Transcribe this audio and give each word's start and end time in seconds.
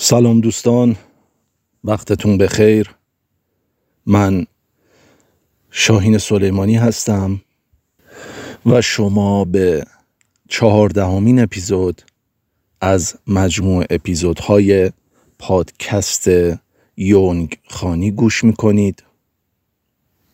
سلام 0.00 0.40
دوستان 0.40 0.96
وقتتون 1.84 2.38
بخیر. 2.38 2.90
من 4.06 4.46
شاهین 5.70 6.18
سلیمانی 6.18 6.76
هستم 6.76 7.40
و 8.66 8.80
شما 8.80 9.44
به 9.44 9.84
چهاردهمین 10.48 11.40
اپیزود 11.40 12.02
از 12.80 13.14
مجموع 13.26 13.84
اپیزودهای 13.90 14.90
پادکست 15.38 16.28
یونگ 16.96 17.58
خانی 17.68 18.10
گوش 18.10 18.44
می‌کنید. 18.44 19.02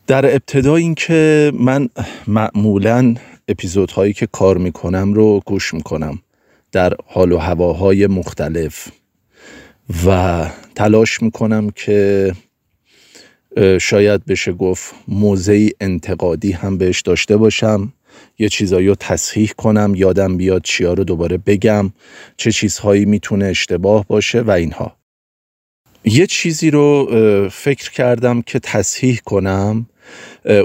در 0.07 0.27
ابتدا 0.27 0.77
اینکه 0.77 1.53
من 1.55 1.89
معمولا 2.27 3.15
اپیزودهایی 3.49 4.13
که 4.13 4.27
کار 4.27 4.59
می‌کنم 4.59 5.13
رو 5.13 5.41
گوش 5.47 5.75
می‌کنم 5.75 6.19
در 6.73 6.97
حال 7.07 7.33
و 7.33 7.39
هواهای 7.39 8.07
مختلف. 8.07 8.89
و 10.07 10.47
تلاش 10.75 11.23
می‌کنم 11.23 11.71
که 11.71 12.33
شاید 13.81 14.25
بشه 14.25 14.53
گفت 14.53 14.95
موضعی 15.09 15.71
انتقادی 15.81 16.53
هم 16.53 16.79
بهش 16.79 17.01
داشته 17.01 17.37
باشم 17.37 17.93
یه 18.39 18.49
چیزایی 18.49 18.87
رو 18.87 18.95
تصحیح 18.95 19.53
کنم 19.57 19.93
یادم 19.97 20.37
بیاد 20.37 20.63
چیا 20.63 20.93
رو 20.93 21.05
دوباره 21.05 21.37
بگم 21.37 21.93
چه 22.37 22.53
چیزهایی 22.53 23.05
می‌تونه 23.05 23.45
اشتباه 23.45 24.07
باشه 24.09 24.41
و 24.41 24.51
اینها. 24.51 24.97
یه 26.05 26.27
چیزی 26.27 26.71
رو 26.71 27.09
فکر 27.53 27.91
کردم 27.91 28.43
که 28.43 28.59
تصحیح 28.59 29.21
کنم 29.25 29.87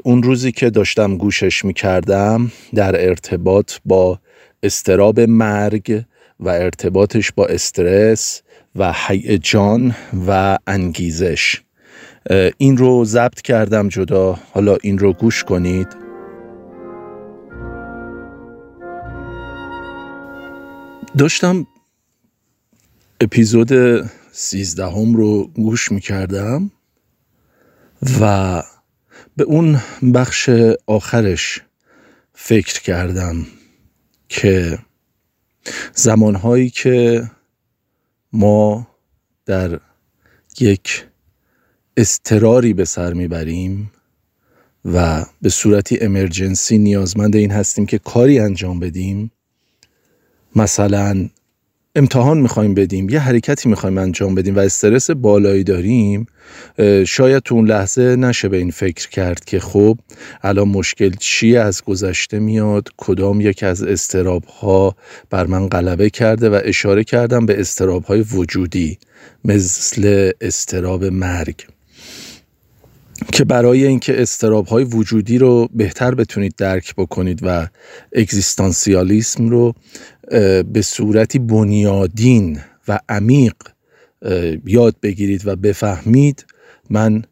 اون 0.03 0.23
روزی 0.23 0.51
که 0.51 0.69
داشتم 0.69 1.17
گوشش 1.17 1.65
می‌کردم 1.65 2.51
در 2.75 3.07
ارتباط 3.07 3.73
با 3.85 4.19
استراب 4.63 5.19
مرگ 5.19 6.03
و 6.39 6.49
ارتباطش 6.49 7.31
با 7.31 7.45
استرس 7.45 8.41
و 8.75 8.93
هیجان 9.07 9.95
و 10.27 10.57
انگیزش. 10.67 11.61
این 12.57 12.77
رو 12.77 13.05
ضبط 13.05 13.41
کردم 13.41 13.89
جدا. 13.89 14.39
حالا 14.51 14.77
این 14.81 14.97
رو 14.97 15.13
گوش 15.13 15.43
کنید. 15.43 15.87
داشتم 21.17 21.67
اپیزود 23.21 23.71
سیزدهم 24.31 25.13
رو 25.13 25.47
گوش 25.47 25.91
می 25.91 26.01
کردم 26.01 26.71
و 28.21 28.63
به 29.37 29.43
اون 29.43 29.79
بخش 30.13 30.49
آخرش 30.87 31.61
فکر 32.33 32.81
کردم 32.81 33.45
که 34.29 34.79
زمانهایی 35.93 36.69
که 36.69 37.23
ما 38.33 38.87
در 39.45 39.79
یک 40.59 41.05
استراری 41.97 42.73
به 42.73 42.85
سر 42.85 43.13
می‌بریم 43.13 43.91
و 44.85 45.25
به 45.41 45.49
صورتی 45.49 45.97
امرجنسی 46.01 46.77
نیازمند 46.77 47.35
این 47.35 47.51
هستیم 47.51 47.85
که 47.85 47.97
کاری 47.99 48.39
انجام 48.39 48.79
بدیم. 48.79 49.31
مثلا 50.55 51.29
امتحان 51.95 52.37
می‌خوایم 52.37 52.73
بدیم 52.73 53.09
یه 53.09 53.19
حرکتی 53.19 53.69
می‌خوایم 53.69 53.97
انجام 53.97 54.35
بدیم 54.35 54.55
و 54.55 54.59
استرس 54.59 55.11
بالایی 55.11 55.63
داریم 55.63 56.25
شاید 57.07 57.43
تو 57.43 57.55
اون 57.55 57.67
لحظه 57.67 58.15
نشه 58.15 58.49
به 58.49 58.57
این 58.57 58.71
فکر 58.71 59.09
کرد 59.09 59.45
که 59.45 59.59
خب 59.59 59.97
الان 60.43 60.67
مشکل 60.67 61.11
چیه 61.19 61.59
از 61.59 61.83
گذشته 61.83 62.39
میاد 62.39 62.89
کدام 62.97 63.41
یک 63.41 63.63
از 63.63 63.83
استراب 63.83 64.43
ها 64.43 64.95
بر 65.29 65.45
من 65.45 65.67
غلبه 65.67 66.09
کرده 66.09 66.49
و 66.49 66.59
اشاره 66.63 67.03
کردم 67.03 67.45
به 67.45 67.59
استراب 67.59 68.03
های 68.03 68.21
وجودی 68.21 68.97
مثل 69.45 70.31
استراب 70.41 71.05
مرگ. 71.05 71.65
که 73.31 73.45
برای 73.45 73.85
اینکه 73.85 74.21
استراب 74.21 74.67
های 74.67 74.83
وجودی 74.83 75.37
رو 75.37 75.69
بهتر 75.73 76.15
بتونید 76.15 76.53
درک 76.57 76.95
بکنید 76.95 77.39
و 77.43 77.67
اگزیستانسیالیسم 78.15 79.49
رو 79.49 79.73
به 80.73 80.81
صورتی 80.83 81.39
بنیادین 81.39 82.59
و 82.87 82.99
عمیق 83.09 83.53
یاد 84.65 84.95
بگیرید 85.01 85.47
و 85.47 85.55
بفهمید 85.55 86.45
من 86.89 87.23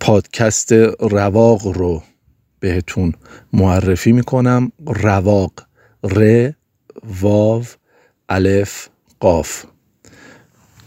پادکست 0.00 0.72
رواق 1.00 1.66
رو 1.66 2.02
بهتون 2.60 3.12
معرفی 3.52 4.12
می‌کنم. 4.12 4.72
رواق 4.86 5.52
ر 6.04 6.50
واو 7.04 7.64
الف 8.28 8.88
قاف. 9.20 9.64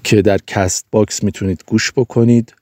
که 0.03 0.21
در 0.21 0.37
Castbox 0.47 1.23
می‌تونید 1.23 1.63
گوش 1.67 1.91
بکنید. 1.95 2.53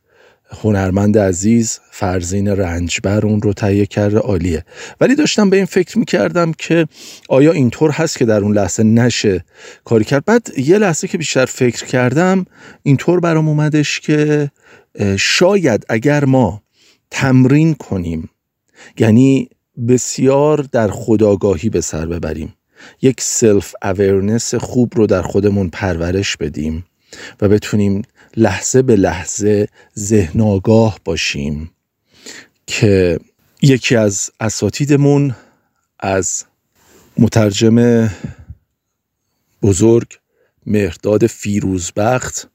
هنرمند 0.49 1.17
عزیز 1.17 1.79
فرزین 1.91 2.47
رنجبر 2.47 3.25
اون 3.25 3.41
رو 3.41 3.53
تهیه 3.53 3.85
کرده 3.85 4.17
عالیه. 4.17 4.65
ولی 5.01 5.15
داشتم 5.15 5.49
به 5.49 5.57
این 5.57 5.65
فکر 5.65 5.97
می‌کردم 5.97 6.51
که 6.51 6.87
آیا 7.29 7.51
اینطور 7.51 7.91
هست 7.91 8.17
که 8.17 8.25
در 8.25 8.39
اون 8.39 8.53
لحظه 8.53 8.83
نشه 8.83 9.45
کاری 9.85 10.05
کرد. 10.05 10.25
بعد 10.25 10.47
یه 10.57 10.77
لحظه 10.77 11.07
که 11.07 11.17
بیشتر 11.17 11.45
فکر 11.45 11.85
کردم 11.85 12.45
اینطور 12.83 13.19
برام 13.19 13.47
اومدش 13.47 13.99
که 13.99 14.51
شاید 15.17 15.85
اگر 15.89 16.25
ما 16.25 16.61
تمرین 17.11 17.73
کنیم 17.73 18.29
یعنی 18.99 19.49
بسیار 19.87 20.67
در 20.71 20.87
خودآگاهی 20.87 21.69
به 21.69 21.81
سر 21.81 22.05
ببریم 22.05 22.53
یک 23.01 23.21
self 23.21 23.75
awareness 23.83 24.55
خوب 24.55 24.93
رو 24.95 25.07
در 25.07 25.21
خودمون 25.21 25.69
پرورش 25.69 26.37
بدیم 26.37 26.85
و 27.41 27.49
بتونیم 27.49 28.01
لحظه 28.37 28.81
به 28.81 28.95
لحظه 28.95 29.67
ذهن 29.99 30.41
آگاه 30.41 30.99
باشیم 31.05 31.71
که 32.67 33.19
یکی 33.61 33.95
از 33.95 34.29
اساتیدمون 34.39 35.35
از 35.99 36.43
مترجم 37.17 38.09
بزرگ 39.61 40.07
مهرداد 40.65 41.27
فیروزبخت 41.27 42.49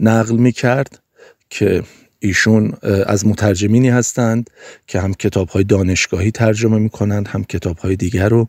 نقل 0.00 0.36
می 0.36 0.52
کرد 0.52 1.02
که 1.50 1.82
ایشون 2.18 2.72
از 3.06 3.26
مترجمینی 3.26 3.88
هستند 3.88 4.50
که 4.86 5.00
هم 5.00 5.14
کتاب 5.14 5.48
های 5.48 5.64
دانشگاهی 5.64 6.30
ترجمه 6.30 6.78
می 6.78 6.90
کنند 6.90 7.28
هم 7.28 7.44
کتاب 7.44 7.78
های 7.78 7.96
دیگر 7.96 8.28
رو 8.28 8.48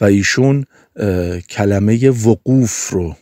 و 0.00 0.04
ایشون 0.04 0.64
کلمه 1.50 2.10
وقوف 2.10 2.90
رو 2.90 3.16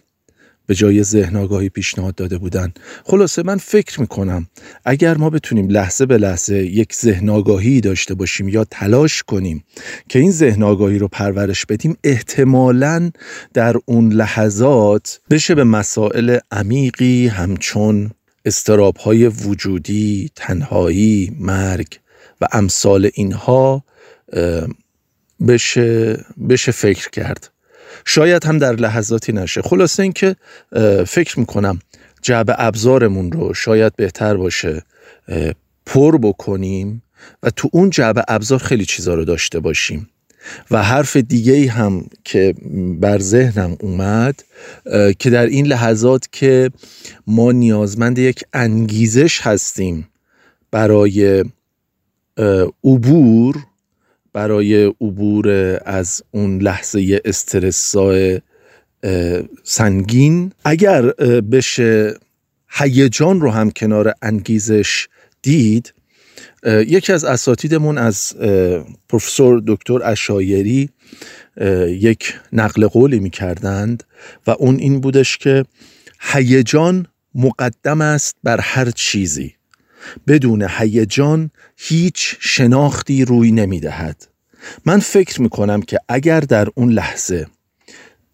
به 0.67 0.75
جای 0.75 1.03
ذهن 1.03 1.37
آگاهی 1.37 1.69
پیشنهاد 1.69 2.15
داده 2.15 2.39
بودن. 2.39 2.73
خلاصه 3.05 3.43
من 3.43 3.57
فکر 3.57 4.01
می‌کنم 4.01 4.47
اگر 4.85 5.17
ما 5.17 5.31
بتونیم 5.31 5.69
لحظه 5.69 6.07
به 6.07 6.19
لحظه 6.19 6.57
یک 6.57 6.95
ذهن 6.95 7.29
آگاهی 7.29 7.81
داشته 7.81 8.15
باشیم 8.15 8.49
یا 8.49 8.65
تلاش 8.65 9.23
کنیم 9.23 9.65
که 10.09 10.19
این 10.19 10.31
ذهن 10.31 10.63
آگاهی 10.63 10.99
رو 10.99 11.09
پرورش 11.09 11.67
بدیم 11.67 11.97
احتمالا 12.05 13.11
در 13.55 13.77
اون 13.85 14.13
لحظات 14.13 15.21
بشه 15.31 15.55
به 15.55 15.65
مسائل 15.65 16.39
عمیقی 16.51 17.27
همچون 17.27 18.11
استراب 18.45 18.97
های 18.97 19.27
وجودی، 19.27 20.31
تنهایی، 20.37 21.37
مرگ 21.41 21.87
و 22.41 22.47
امثال 22.53 23.11
اینها 23.15 23.85
بشه, 25.49 26.25
بشه 26.49 26.73
فکر 26.73 27.11
کرد. 27.11 27.51
شاید 28.06 28.44
هم 28.44 28.58
در 28.58 28.73
لحظاتی 28.73 29.32
نشه. 29.32 29.62
خلاصه 29.62 30.03
اینکه 30.03 30.37
فکر 31.06 31.41
می‌کنم 31.41 31.79
جعب 32.23 32.55
ابزارمون 32.58 33.32
رو 33.32 33.55
شاید 33.55 33.97
بهتر 33.97 34.37
باشه 34.37 34.82
پر 35.87 36.19
بکنیم 36.19 37.03
و 37.43 37.50
تو 37.50 37.69
اون 37.73 37.91
جعبه 37.91 38.25
ابزار 38.29 38.58
خیلی 38.58 38.85
چیزا 38.85 39.14
رو 39.14 39.25
داشته 39.25 39.61
باشیم. 39.61 40.08
و 40.70 40.82
حرف 40.82 41.17
دیگه 41.17 41.53
ای 41.53 41.67
هم 41.67 42.06
که 42.25 42.55
بر 43.00 43.19
ذهنم 43.19 43.76
اومد 43.81 44.44
که 45.19 45.31
در 45.31 45.47
این 45.47 45.67
لحظات 45.67 46.29
که 46.32 46.70
ما 47.26 47.52
نیازمند 47.52 48.19
یک 48.19 48.44
انگیزش 48.52 49.41
هستیم 49.41 50.09
برای 50.70 51.44
عبور 52.85 53.56
برای 54.37 54.85
عبور 54.85 55.49
از 55.85 56.23
اون 56.31 56.59
لحظه 56.59 57.21
استرسای 57.25 58.41
سنگین. 59.62 60.53
اگر 60.65 61.03
بشه 61.53 62.15
هیجان 62.69 63.41
رو 63.41 63.50
هم 63.50 63.71
کنار 63.71 64.15
انگیزش 64.23 65.09
دید 65.43 65.94
یکی 66.67 67.12
از 67.12 67.25
اساتیدمون 67.25 67.99
از 67.99 68.37
پروفسور 69.09 69.62
دکتر 69.67 70.03
اشایری 70.05 70.88
یک 71.87 72.35
نقل 72.53 72.87
قولی 72.87 73.21
می 73.21 73.31
کردند 73.31 74.05
و 74.47 74.50
اون 74.50 74.77
این 74.77 75.00
بودش 75.00 75.37
که 75.37 75.65
هیجان 76.21 77.06
مقدم 77.35 78.00
است 78.00 78.37
بر 78.44 78.61
هر 78.61 78.91
چیزی. 78.91 79.56
بدون 80.26 80.67
هیجان 80.70 81.50
هیچ 81.76 82.37
شناختی 82.41 83.25
روی 83.25 83.53
نمی 83.53 83.81
دهد 83.81 84.29
من 84.85 84.99
فکر 84.99 85.43
می 85.43 85.49
کنم 85.49 85.82
که 85.82 85.99
اگر 86.08 86.41
در 86.41 86.69
اون 86.75 86.93
لحظه 86.93 87.47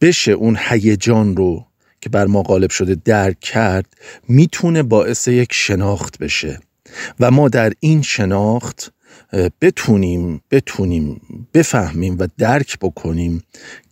بشه 0.00 0.32
اون 0.32 0.58
هیجان 0.60 1.36
رو 1.36 1.66
که 2.00 2.08
بر 2.08 2.26
ما 2.26 2.42
غالب 2.42 2.70
شده 2.70 2.94
درک 3.04 3.40
کرد 3.40 3.86
می‌تونه 4.28 4.82
باعث 4.82 5.28
یک 5.28 5.52
شناخت 5.52 6.19
بشه. 6.19 6.60
و 7.20 7.30
ما 7.30 7.48
در 7.48 7.72
این 7.80 8.02
شناخت 8.02 8.92
بتونیم 9.61 10.43
بتونیم 10.50 11.20
بفهمیم 11.55 12.17
و 12.19 12.26
درک 12.38 12.79
بکنیم 12.79 13.43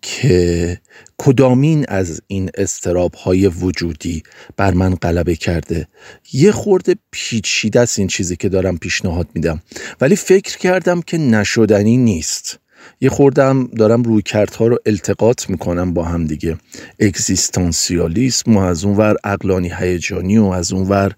که 0.03 0.81
کدامین 1.19 1.85
از 1.89 2.23
این 2.27 2.51
استراب 2.55 3.15
های 3.15 3.47
وجودی 3.47 4.23
بر 4.57 4.75
من 4.75 4.95
غلبه 4.95 5.37
کرده. 5.37 5.89
یه 6.33 6.53
خورده 6.53 6.95
پیچیده 7.11 7.81
است 7.81 7.99
این 7.99 8.09
چیزی 8.09 8.37
که 8.37 8.49
دارم 8.49 8.79
پیشنهاد 8.79 9.29
میدم. 9.35 9.63
ولی 10.01 10.17
فکر 10.17 10.59
کردم 10.59 11.03
که 11.03 11.19
نشدنی 11.19 11.97
نیست. 11.97 12.59
یه 13.01 13.11
خوردم 13.11 13.67
دارم 13.67 14.03
روی 14.03 14.23
ها 14.59 14.67
رو 14.67 14.79
التقاط 14.87 15.51
می‌کنم 15.51 15.95
با 15.95 16.05
هم 16.05 16.27
دیگه. 16.27 16.57
اگزیستانسیالیسم 17.01 18.57
و 18.57 18.61
از 18.61 18.85
اون 18.85 18.97
ور 18.97 19.17
اقلانی 19.25 19.73
هیجانی 19.79 20.39
و 20.39 20.45
از 20.45 20.73
اون 20.73 20.89
ور 20.89 21.13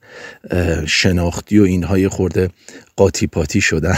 شناختی 0.86 1.58
و 1.58 1.64
اینها 1.64 1.98
یه 1.98 2.08
خورده 2.08 2.48
قاطی 2.96 3.26
پاتی 3.26 3.60
شدن. 3.60 3.96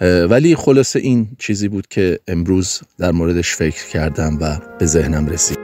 ولی 0.30 0.56
خلاصه 0.56 0.98
این 0.98 1.28
چیزی 1.38 1.68
بود 1.68 1.86
که 1.88 2.18
امروز 2.28 2.80
در 2.98 3.10
موردش 3.10 3.54
فکر 3.54 3.86
کردم 3.86 4.38
و 4.40 4.58
به 4.78 4.86
ذهنم 4.86 5.26
رسید. 5.26 5.57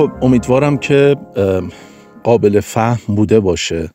خب 0.00 0.12
امیدوارم 0.22 0.78
که 0.78 1.16
قابل 2.22 2.60
فهم 2.60 3.14
بوده 3.14 3.40
باشه 3.40 3.90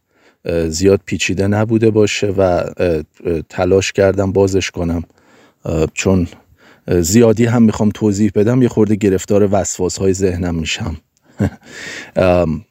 زیاد 0.67 1.01
پیچیده 1.05 1.47
نبوده 1.47 1.89
باشه 1.89 2.27
و 2.27 2.63
تلاش 3.49 3.91
کردم 3.91 4.31
بازش 4.31 4.71
کنم. 4.71 5.03
چون 5.93 6.27
زیادی 6.87 7.45
هم 7.45 7.63
می‌خوام 7.63 7.89
توضیح 7.89 8.31
بدم 8.35 8.61
یه 8.61 8.67
خورده 8.67 8.95
گرفتار 8.95 9.49
وسواس 9.51 9.97
های 9.97 10.13
ذهنم 10.13 10.55
میشم. 10.55 10.97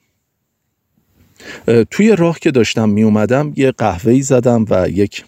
توی 1.90 2.16
راه 2.16 2.38
که 2.38 2.50
داشتم 2.50 2.88
می 2.88 3.02
اومدم 3.02 3.52
یه 3.56 3.70
قهوه‌ای 3.70 4.22
زدم 4.22 4.64
و 4.70 4.88
یک 4.88 5.24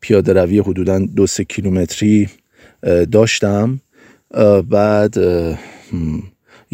پیاده 0.00 0.32
روی 0.32 0.58
حدودا 0.58 0.98
دو 0.98 1.26
سه 1.26 1.44
کیلومتری 1.44 2.28
داشتم. 3.12 3.80
بعد 4.70 5.14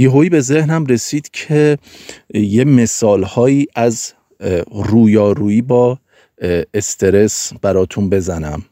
یهویی 0.01 0.29
به 0.29 0.41
ذهنم 0.41 0.87
رسید 0.87 1.31
که 1.33 1.79
یه 2.35 2.65
مثال 2.65 3.23
هایی 3.23 3.67
از 3.75 4.13
رویارویی 4.73 5.63
با 5.63 5.99
استرس 6.75 7.53
براتون 7.63 8.11
بزنم. 8.11 8.63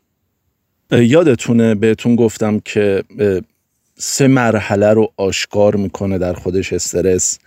یادتونه 0.91 1.75
بهتون 1.75 2.17
گفتم 2.17 2.61
که 2.65 3.05
سه 3.99 4.27
مرحله 4.29 4.93
رو 4.93 5.13
آشکار 5.17 5.77
می‌کنه 5.77 6.19
در 6.19 6.33
خودش 6.33 6.73
استرس. 6.73 7.39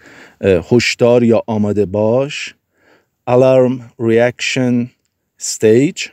هشدار 0.72 1.24
یا 1.24 1.44
آماده 1.48 1.86
باش 1.86 2.56
alarm 3.30 3.82
reaction 4.02 4.88
stage 5.42 6.10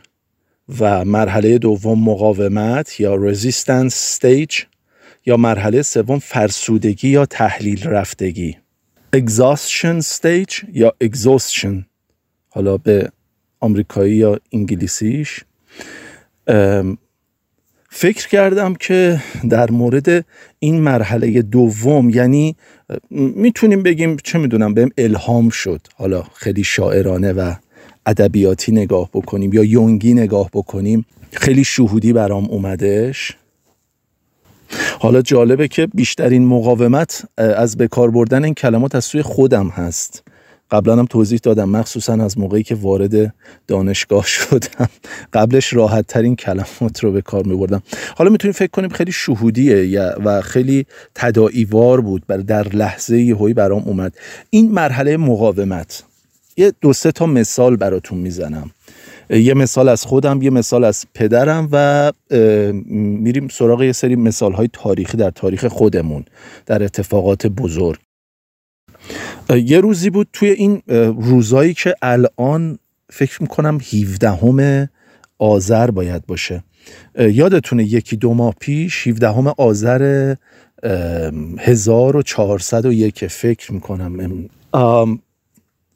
و 0.80 1.04
مرحله 1.04 1.58
دوم 1.58 2.04
مقاومت 2.04 3.00
یا 3.00 3.32
resistance 3.32 3.94
stage. 4.18 4.62
یا 5.28 5.36
مرحله 5.36 5.82
سوم 5.82 6.18
فرسودگی 6.18 7.08
یا 7.08 7.26
تحلیل 7.26 7.86
رفتگی. 7.86 8.56
Exhaustion 9.16 10.02
stage 10.02 10.64
یا 10.72 10.94
exhaustion. 11.04 11.84
حالا 12.50 12.76
به 12.76 13.10
آمریکایی 13.60 14.16
یا 14.16 14.40
انگلیسیش. 14.52 15.44
فکر 17.90 18.28
کردم 18.28 18.74
که 18.74 19.22
در 19.50 19.70
مورد 19.70 20.24
این 20.58 20.80
مرحله 20.80 21.42
دوم 21.42 22.10
یعنی 22.10 22.56
می‌تونیم 23.10 23.82
بگیم 23.82 24.16
چه 24.24 24.38
می‌دونم 24.38 24.74
بهم 24.74 24.90
الهام 24.98 25.48
شد. 25.48 25.80
حالا 25.94 26.22
خیلی 26.22 26.64
شاعرانه 26.64 27.32
و 27.32 27.54
ادبیاتی 28.06 28.72
نگاه 28.72 29.10
بکنیم 29.14 29.52
یا 29.52 29.64
یونگی 29.64 30.14
نگاه 30.14 30.50
بکنیم. 30.52 31.06
خیلی 31.32 31.64
شهودی 31.64 32.12
برام 32.12 32.44
اومدش. 32.44 33.36
حالا 34.98 35.22
جالبه 35.22 35.68
که 35.68 35.86
بیشترین 35.86 36.46
مقاومت 36.46 37.24
از 37.36 37.76
بکار 37.76 38.10
بردن 38.10 38.44
این 38.44 38.54
کلمات 38.54 38.94
از 38.94 39.04
سوی 39.04 39.22
خودم 39.22 39.68
هست. 39.68 40.22
قبلا 40.70 40.96
هم 40.96 41.06
توضیح 41.06 41.40
دادم 41.42 41.68
مخصوصا 41.68 42.12
از 42.12 42.38
موقعی 42.38 42.62
که 42.62 42.74
وارد 42.74 43.34
دانشگاه 43.66 44.26
شدم. 44.36 44.88
قبلش 45.32 45.72
راحت 45.72 46.06
ترین 46.06 46.36
کلمات 46.36 47.00
رو 47.00 47.12
به 47.12 47.22
کار 47.22 47.44
می 47.44 47.56
بردم 47.56 47.82
حالا 48.16 48.30
می‌تونیم 48.30 48.52
فکر 48.52 48.70
کنیم 48.70 48.88
خیلی 48.90 49.12
شهودیه 49.12 50.14
و 50.24 50.40
خیلی 50.40 50.86
تداعیوار 51.14 52.00
بود 52.00 52.22
بر 52.26 52.36
در 52.36 52.68
لحظه 52.68 53.20
یهویی 53.20 53.54
برام 53.54 53.82
اومد. 53.86 54.14
این 54.50 54.72
مرحله 54.72 55.16
مقاومت. 55.16 56.02
یه 56.56 56.72
دو 56.80 56.92
سه 56.92 57.12
تا 57.12 57.26
مثال 57.26 57.76
براتون 57.76 58.18
می‌زنم. 58.18 58.70
یه 59.30 59.54
مثال 59.54 59.88
از 59.88 60.04
خودم 60.04 60.42
یه 60.42 60.50
مثال 60.50 60.84
از 60.84 61.06
پدرم 61.14 61.68
و 61.72 62.12
میریم 63.20 63.48
سراغ 63.48 63.82
یه 63.82 63.92
سری 63.92 64.16
مثال 64.16 64.52
های 64.52 64.68
تاریخی 64.72 65.16
در 65.16 65.30
تاریخ 65.30 65.66
خودمون 65.66 66.24
در 66.66 66.82
اتفاقات 66.82 67.46
بزرگ. 67.46 67.98
یه 69.50 69.80
روزی 69.80 70.10
بود 70.10 70.28
توی 70.32 70.50
این 70.50 70.82
روزایی 71.20 71.74
که 71.74 71.94
الان 72.02 72.78
فکر 73.10 73.42
می‌کنم 73.42 73.78
17 73.92 74.30
همه 74.30 74.90
آذر 75.38 75.90
باید 75.90 76.26
باشه. 76.26 76.64
یادتونه 77.18 77.84
یکی 77.84 78.16
دو 78.16 78.34
ماه 78.34 78.54
پیش 78.60 79.06
17 79.06 79.30
همه 79.30 79.54
آذر 79.56 80.34
1401 81.58 83.26
فکر 83.26 83.72
می‌کنم. 83.72 84.48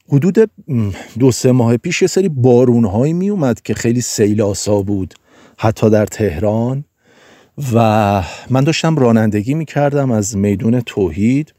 حدود 0.09 0.51
دو 1.19 1.31
سه 1.31 1.53
ماه 1.53 1.77
پیش 1.77 2.03
یه 2.03 2.09
سری 2.09 2.29
بارونهایی 2.29 3.13
می 3.13 3.31
اومد 3.31 3.63
که 3.63 3.75
خیلی 3.75 4.01
سیلاسا 4.01 4.83
بود 4.83 5.15
حتی 5.59 5.91
در 5.91 6.07
تهران. 6.07 6.85
و 7.75 8.23
من 8.51 8.65
داشتم 8.65 8.97
رانندگی 8.97 9.55
می 9.55 9.65
کردم 9.65 10.11
از 10.11 10.37
میدون 10.37 10.81
توحید. 10.81 11.55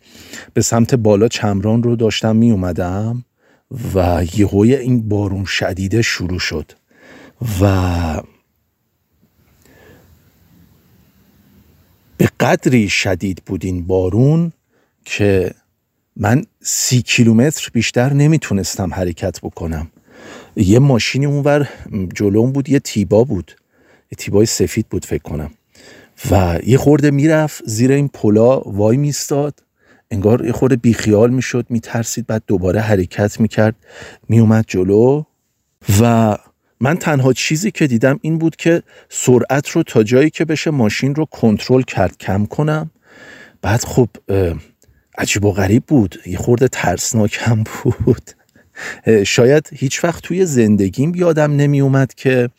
به 0.53 0.61
سمت 0.61 0.95
بالا 0.95 1.27
چمران 1.27 1.83
رو 1.83 1.95
داشتم 1.95 2.35
می 2.35 2.51
اومدم 2.51 3.25
و 3.95 4.25
یهوی 4.35 4.75
این 4.75 5.09
بارون 5.09 5.45
شدیده 5.45 6.01
شروع 6.01 6.39
شد. 6.39 6.71
و 7.61 8.21
به 12.17 12.29
قدری 12.39 12.89
شدید 12.89 13.41
بود 13.45 13.65
این 13.65 13.87
بارون 13.87 14.51
که 15.05 15.53
من 16.17 16.43
سی 16.61 17.01
کیلومتر 17.01 17.69
بیشتر 17.73 18.13
نمی‌تونستم 18.13 18.93
حرکت 18.93 19.39
بکنم. 19.41 19.87
یه 20.55 20.79
ماشینی 20.79 21.25
اونور 21.25 21.69
جلوم 22.15 22.51
بود 22.51 22.69
یه 22.69 22.79
تیبا 22.79 23.23
بود. 23.23 23.51
یه 24.11 24.15
تیبای 24.17 24.45
سفید 24.45 24.89
بود 24.89 25.05
فکر 25.05 25.21
کنم. 25.21 25.51
و 26.31 26.59
یه 26.65 26.77
خورده 26.77 27.11
می‌رفت 27.11 27.63
زیر 27.65 27.91
این 27.91 28.07
پلا 28.07 28.59
وای 28.59 28.97
میستاد. 28.97 29.59
انگار 30.11 30.45
یه 30.45 30.51
خورده 30.51 30.75
بیخیال 30.75 31.29
می‌شد 31.29 31.65
میترسید 31.69 32.27
بعد 32.27 32.43
دوباره 32.47 32.79
حرکت 32.79 33.39
می‌کرد 33.39 33.75
میومد 34.29 34.65
جلو. 34.67 35.23
و 36.01 36.35
من 36.79 36.97
تنها 36.97 37.33
چیزی 37.33 37.71
که 37.71 37.87
دیدم 37.87 38.19
این 38.21 38.37
بود 38.37 38.55
که 38.55 38.83
سرعت 39.09 39.69
رو 39.69 39.83
تا 39.83 40.03
جایی 40.03 40.29
که 40.29 40.45
بشه 40.45 40.71
ماشین 40.71 41.15
رو 41.15 41.25
کنترل 41.25 41.81
کرد 41.81 42.17
کم 42.17 42.45
کنم. 42.45 42.91
بعد 43.61 43.83
خب 43.83 44.09
عجیب 45.17 45.45
و 45.45 45.51
غریب 45.51 45.83
بود. 45.87 46.19
یه 46.25 46.37
خورده 46.37 46.67
ترسناک 46.67 47.37
هم 47.41 47.63
بود. 47.63 48.31
شاید 49.25 49.69
هیچ 49.73 50.03
وقت 50.03 50.23
توی 50.23 50.45
زندگیم 50.45 51.15
یادم 51.15 51.55
نمی 51.55 51.81
اومد 51.81 52.13
که 52.13 52.49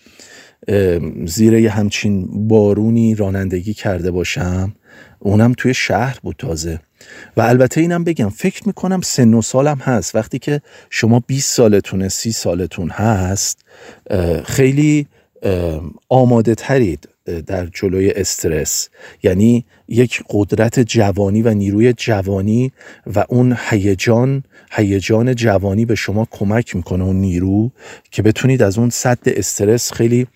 زیر 1.26 1.54
یه 1.54 1.70
همچین 1.70 2.48
بارونی 2.48 3.14
رانندگی 3.14 3.74
کرده 3.74 4.10
باشم. 4.10 4.74
اونم 5.18 5.52
توی 5.56 5.74
شهر 5.74 6.18
بود 6.22 6.36
تازه. 6.38 6.80
و 7.36 7.40
البته 7.40 7.80
اینم 7.80 8.04
بگم 8.04 8.28
فکر 8.28 8.62
می‌کنم 8.66 9.00
سن 9.00 9.34
و 9.34 9.42
سالم 9.42 9.78
هست. 9.78 10.14
وقتی 10.14 10.38
که 10.38 10.60
شما 10.90 11.20
20 11.26 11.54
سالتونه 11.56 12.08
30 12.08 12.32
سالتون 12.32 12.90
هست 12.90 13.64
خیلی 14.44 15.06
آماده 16.08 16.54
ترید. 16.54 17.08
در 17.46 17.66
جلوی 17.66 18.10
استرس. 18.10 18.88
یعنی 19.22 19.64
یک 19.88 20.22
قدرت 20.30 20.80
جوانی 20.80 21.42
و 21.42 21.54
نیروی 21.54 21.92
جوانی 21.92 22.72
و 23.06 23.24
اون 23.28 23.56
هیجان 23.70 24.42
هیجان 24.72 25.34
جوانی 25.34 25.84
به 25.84 25.94
شما 25.94 26.28
کمک 26.30 26.76
می‌کنه 26.76 27.04
اون 27.04 27.16
نیرو 27.16 27.70
که 28.10 28.22
بتونید 28.22 28.62
از 28.62 28.78
اون 28.78 28.90
صد 28.90 29.18
استرس 29.26 29.92
خیلی 29.92 30.26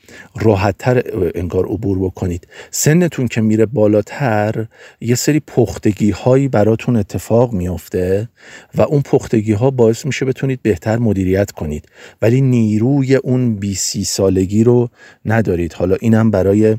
راحتتر 0.40 1.02
انگار 1.34 1.66
عبور 1.66 1.98
بکنید. 1.98 2.48
سنتون 2.70 3.28
که 3.28 3.40
میره 3.40 3.66
بالاتر 3.66 4.66
یه 5.00 5.14
سری 5.14 5.40
پختگی 5.40 6.10
هایی 6.10 6.48
براتون 6.48 6.96
اتفاق 6.96 7.52
میافته 7.52 8.28
و 8.74 8.82
اون 8.82 9.02
پختگی 9.02 9.52
ها 9.52 9.70
باعث 9.70 10.06
میشه 10.06 10.24
بتونید 10.24 10.62
بهتر 10.62 10.98
مدیریت 10.98 11.50
کنید. 11.50 11.88
ولی 12.22 12.40
نیروی 12.40 13.14
اون 13.14 13.56
بی 13.56 13.74
سی 13.74 14.04
سالگی 14.04 14.64
رو 14.64 14.90
ندارید. 15.24 15.72
حالا 15.72 15.96
اینم 16.00 16.30
برای 16.30 16.76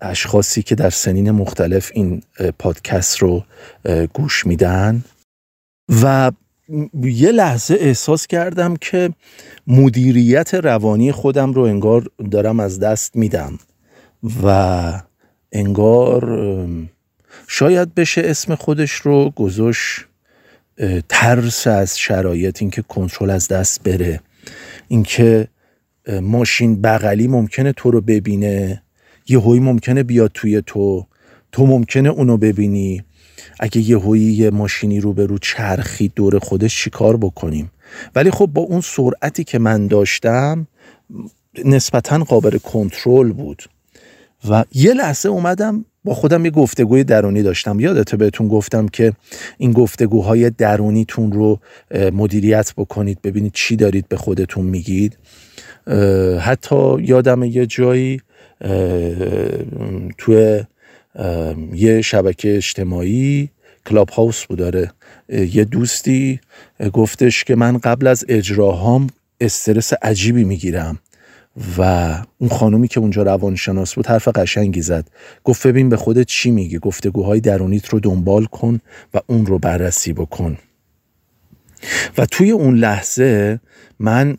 اشخاصی 0.00 0.62
که 0.62 0.74
در 0.74 0.90
سنین 0.90 1.30
مختلف 1.30 1.90
این 1.94 2.22
پادکست 2.58 3.18
رو 3.18 3.44
گوش 4.12 4.46
میدن. 4.46 5.04
و 6.02 6.32
یه 7.02 7.32
لحظه 7.32 7.76
احساس 7.80 8.26
کردم 8.26 8.76
که 8.76 9.10
مدیریت 9.66 10.54
روانی 10.54 11.12
خودم 11.12 11.52
رو 11.52 11.62
انگار 11.62 12.06
دارم 12.30 12.60
از 12.60 12.80
دست 12.80 13.16
میدم. 13.16 13.58
و 14.42 15.02
انگار 15.52 16.40
شاید 17.48 17.94
بشه 17.94 18.22
اسم 18.24 18.54
خودش 18.54 18.92
رو 18.92 19.30
گذاشت 19.30 20.00
ترس 21.08 21.66
از 21.66 21.98
شرایط 21.98 22.62
اینکه 22.62 22.82
کنترل 22.82 23.30
از 23.30 23.48
دست 23.48 23.82
بره. 23.82 24.20
اینکه 24.88 25.48
ماشین 26.22 26.82
بغلی 26.82 27.28
ممکنه 27.28 27.72
تو 27.72 27.90
رو 27.90 28.00
ببینه. 28.00 28.82
یه 29.28 29.40
هوی 29.40 29.60
ممکنه 29.60 30.02
بیاد 30.02 30.30
توی 30.34 30.62
تو 30.66 31.06
تو 31.52 31.66
ممکنه 31.66 32.08
اونو 32.08 32.36
ببینی. 32.36 33.02
اگه 33.60 33.80
یه 33.80 33.98
هوی 33.98 34.20
یه 34.20 34.50
ماشینی 34.50 35.00
رو 35.00 35.12
به 35.12 35.26
رو 35.26 35.38
چرخی 35.38 36.12
دور 36.16 36.38
خودش 36.38 36.82
چیکار 36.82 37.16
بکنیم؟ 37.16 37.70
ولی 38.14 38.30
خب 38.30 38.46
با 38.46 38.62
اون 38.62 38.80
سرعتی 38.80 39.44
که 39.44 39.58
من 39.58 39.86
داشتم 39.86 40.66
نسبتا 41.64 42.18
قابل 42.18 42.58
کنترل 42.58 43.32
بود. 43.32 43.62
و 44.50 44.64
یه 44.72 44.94
لحظه 44.94 45.28
اومدم 45.28 45.84
با 46.04 46.14
خودم 46.14 46.44
یه 46.44 46.50
گفتگوی 46.50 47.04
درونی 47.04 47.42
داشتم. 47.42 47.80
یادته 47.80 48.16
بهتون 48.16 48.48
گفتم 48.48 48.88
که 48.88 49.12
این 49.58 49.72
گفتگوهای 49.72 50.50
درونیتون 50.50 51.32
رو 51.32 51.60
مدیریت 52.12 52.72
بکنید 52.76 53.22
ببینید 53.22 53.52
چی 53.54 53.76
دارید 53.76 54.08
به 54.08 54.16
خودتون 54.16 54.64
میگید. 54.64 55.18
حتی 56.40 57.02
یادم 57.02 57.42
یه 57.42 57.66
جایی 57.66 58.20
توی 60.18 60.64
یه 61.74 62.02
شبکه 62.02 62.56
اجتماعی 62.56 63.50
کلاب 63.86 64.10
هاوس 64.10 64.44
بود 64.44 64.58
داره 64.58 64.90
یه 65.28 65.64
دوستی 65.64 66.40
گفتش 66.92 67.44
که 67.44 67.54
من 67.54 67.78
قبل 67.78 68.06
از 68.06 68.24
اجراهام 68.28 69.06
استرس 69.40 69.92
عجیبی 70.02 70.44
می‌گیرم 70.44 70.98
و 71.78 71.82
اون 72.38 72.50
خانومی 72.50 72.88
که 72.88 73.00
اونجا 73.00 73.22
روانشناس 73.22 73.94
بود 73.94 74.06
حرف 74.06 74.28
قشنگی 74.28 74.82
زد. 74.82 75.08
گفت 75.44 75.66
ببین 75.66 75.88
به 75.88 75.96
خودت 75.96 76.26
چی 76.26 76.50
میگی؟ 76.50 76.78
گفتگوهای 76.78 77.40
درونیت 77.40 77.88
رو 77.88 78.00
دنبال 78.00 78.44
کن 78.44 78.80
و 79.14 79.20
اون 79.26 79.46
رو 79.46 79.58
بررسی 79.58 80.12
بکن. 80.12 80.58
و 82.18 82.26
توی 82.26 82.50
اون 82.50 82.76
لحظه 82.76 83.60
من 83.98 84.36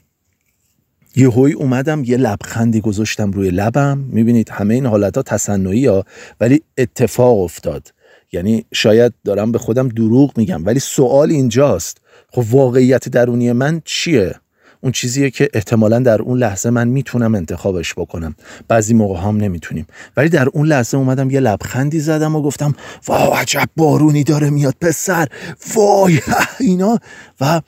یهویی 1.16 1.54
اومدم 1.54 2.04
یه 2.04 2.18
لبخندی 2.18 2.82
گذاشتم 2.82 3.32
روی 3.32 3.50
لبم. 3.50 3.98
می‌بینید 3.98 4.50
همه 4.50 4.74
این 4.74 4.86
حالت 4.86 5.18
ها 5.18 5.24
تصنعی 5.24 5.86
ها 5.86 6.06
ولی 6.40 6.62
اتفاق 6.78 7.40
افتاد. 7.40 7.94
یعنی 8.32 8.66
شاید 8.74 9.14
دارم 9.26 9.52
به 9.52 9.60
خودم 9.60 9.88
دروغ 9.88 10.38
میگم 10.38 10.66
ولی 10.66 10.80
سوال 10.80 11.32
اینجاست. 11.32 11.98
خب 12.32 12.44
واقعیت 12.52 13.10
درونی 13.10 13.52
من 13.52 13.82
چیه؟ 13.86 14.36
اون 14.81 14.91
چیزیه 14.91 15.29
که 15.29 15.50
احتمالا 15.53 16.00
در 16.00 16.22
اون 16.22 16.38
لحظه 16.38 16.69
من 16.69 16.88
می‌تونم 16.88 17.36
انتخابش 17.36 17.93
بکنم. 17.93 18.36
بعضی 18.67 18.93
موقع 18.93 19.19
هم 19.19 19.38
نمی‌تونیم. 19.38 19.88
ولی 20.17 20.29
در 20.29 20.48
اون 20.50 20.67
لحظه 20.67 20.98
اومدم 20.98 21.29
یه 21.29 21.39
لبخندی 21.39 22.00
زدم 22.00 22.36
و 22.36 22.41
گفتم 22.41 22.74
wow 23.08 23.34
عجب 23.34 23.69
بارونی 23.75 24.24
داره 24.24 24.50
میاد 24.50 24.75
پسر! 24.81 25.27
وای! 25.75 26.19
اینا. 26.60 27.00
و 27.41 27.62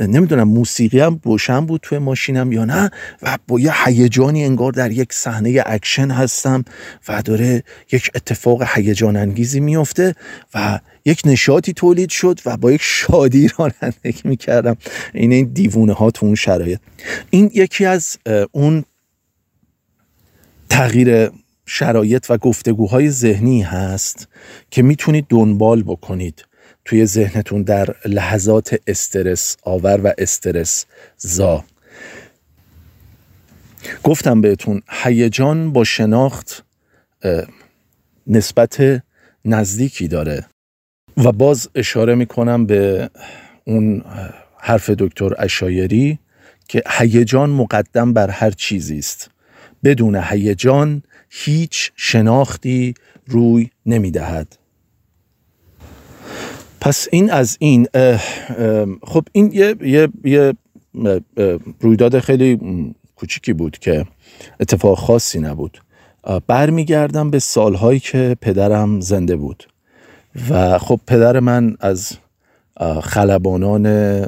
نمی‌دونم 0.00 0.48
موسیقی 0.48 1.00
هم 1.00 1.20
روشن 1.24 1.66
بود 1.66 1.80
توی 1.84 1.98
ماشینم 1.98 2.52
یا 2.52 2.64
نه. 2.64 2.90
و 3.22 3.38
با 3.48 3.60
یه 3.60 3.72
هیجانی 3.84 4.44
انگار 4.44 4.72
در 4.72 4.90
یک 4.90 5.12
صحنه 5.12 5.62
اکشن 5.66 6.10
هستم 6.10 6.64
و 7.08 7.22
داره 7.22 7.62
یک 7.92 8.10
اتفاق 8.14 8.62
هیجان 8.74 9.16
انگیزی 9.16 9.60
میفته 9.60 10.14
و 10.54 10.80
یک 11.04 11.22
نشاطی 11.24 11.72
تولید 11.72 12.10
شد 12.10 12.40
و 12.46 12.56
با 12.56 12.72
یک 12.72 12.80
شادی 12.82 13.48
رانندگی 13.58 14.22
می‌کردم. 14.24 14.76
این 15.14 15.32
این 15.32 15.50
دیوونه 15.52 15.92
ها 15.92 16.10
تو 16.10 16.26
اون 16.26 16.34
شرایط. 16.34 16.80
این 17.30 17.50
یکی 17.54 17.84
از 17.84 18.16
اون 18.52 18.84
تغییر 20.68 21.30
شرایط 21.66 22.26
و 22.28 22.38
گفتگوهای 22.38 23.10
ذهنی 23.10 23.62
هست 23.62 24.28
که 24.70 24.82
می‌تونید 24.82 25.26
دنبال 25.28 25.82
بکنید. 25.82 26.44
توی 26.84 27.06
ذهنتون 27.06 27.62
در 27.62 27.94
لحظات 28.04 28.80
استرس 28.86 29.56
آور 29.62 30.00
و 30.04 30.12
استرس 30.18 30.86
زا. 31.16 31.64
گفتم 34.02 34.40
بهتون 34.40 34.82
هیجان 34.88 35.72
با 35.72 35.84
شناخت 35.84 36.64
نسبت 38.26 39.02
نزدیکی 39.44 40.08
داره. 40.08 40.46
و 41.16 41.32
باز 41.32 41.68
اشاره 41.74 42.14
می‌کنم 42.14 42.66
به 42.66 43.10
اون 43.64 44.04
حرف 44.58 44.90
دکتر 44.90 45.34
اشایری 45.38 46.18
که 46.68 46.82
هیجان 46.98 47.50
مقدم 47.50 48.12
بر 48.12 48.30
هر 48.30 48.50
چیزی 48.50 48.98
است. 48.98 49.30
بدون 49.84 50.16
هیجان 50.16 51.02
هیچ 51.30 51.92
شناختی 51.96 52.94
روی 53.26 53.70
نمی‌دهد. 53.86 54.58
پس 56.80 57.08
این 57.12 57.30
از 57.30 57.56
این 57.60 57.86
خب 59.02 59.24
این 59.32 59.50
یه, 59.52 59.76
یه, 59.82 60.08
یه 60.24 60.54
رویداد 61.80 62.18
خیلی 62.18 62.58
کوچیکی 63.16 63.52
بود 63.52 63.78
که 63.78 64.06
اتفاق 64.60 64.98
خاصی 64.98 65.40
نبود. 65.40 65.82
برمیگردم 66.46 67.30
به 67.30 67.38
سالهایی 67.38 68.00
که 68.00 68.36
پدرم 68.40 69.00
زنده 69.00 69.36
بود. 69.36 69.68
و 70.50 70.78
خب 70.78 71.00
پدر 71.06 71.40
من 71.40 71.76
از 71.80 72.12
خلبانان 73.02 74.20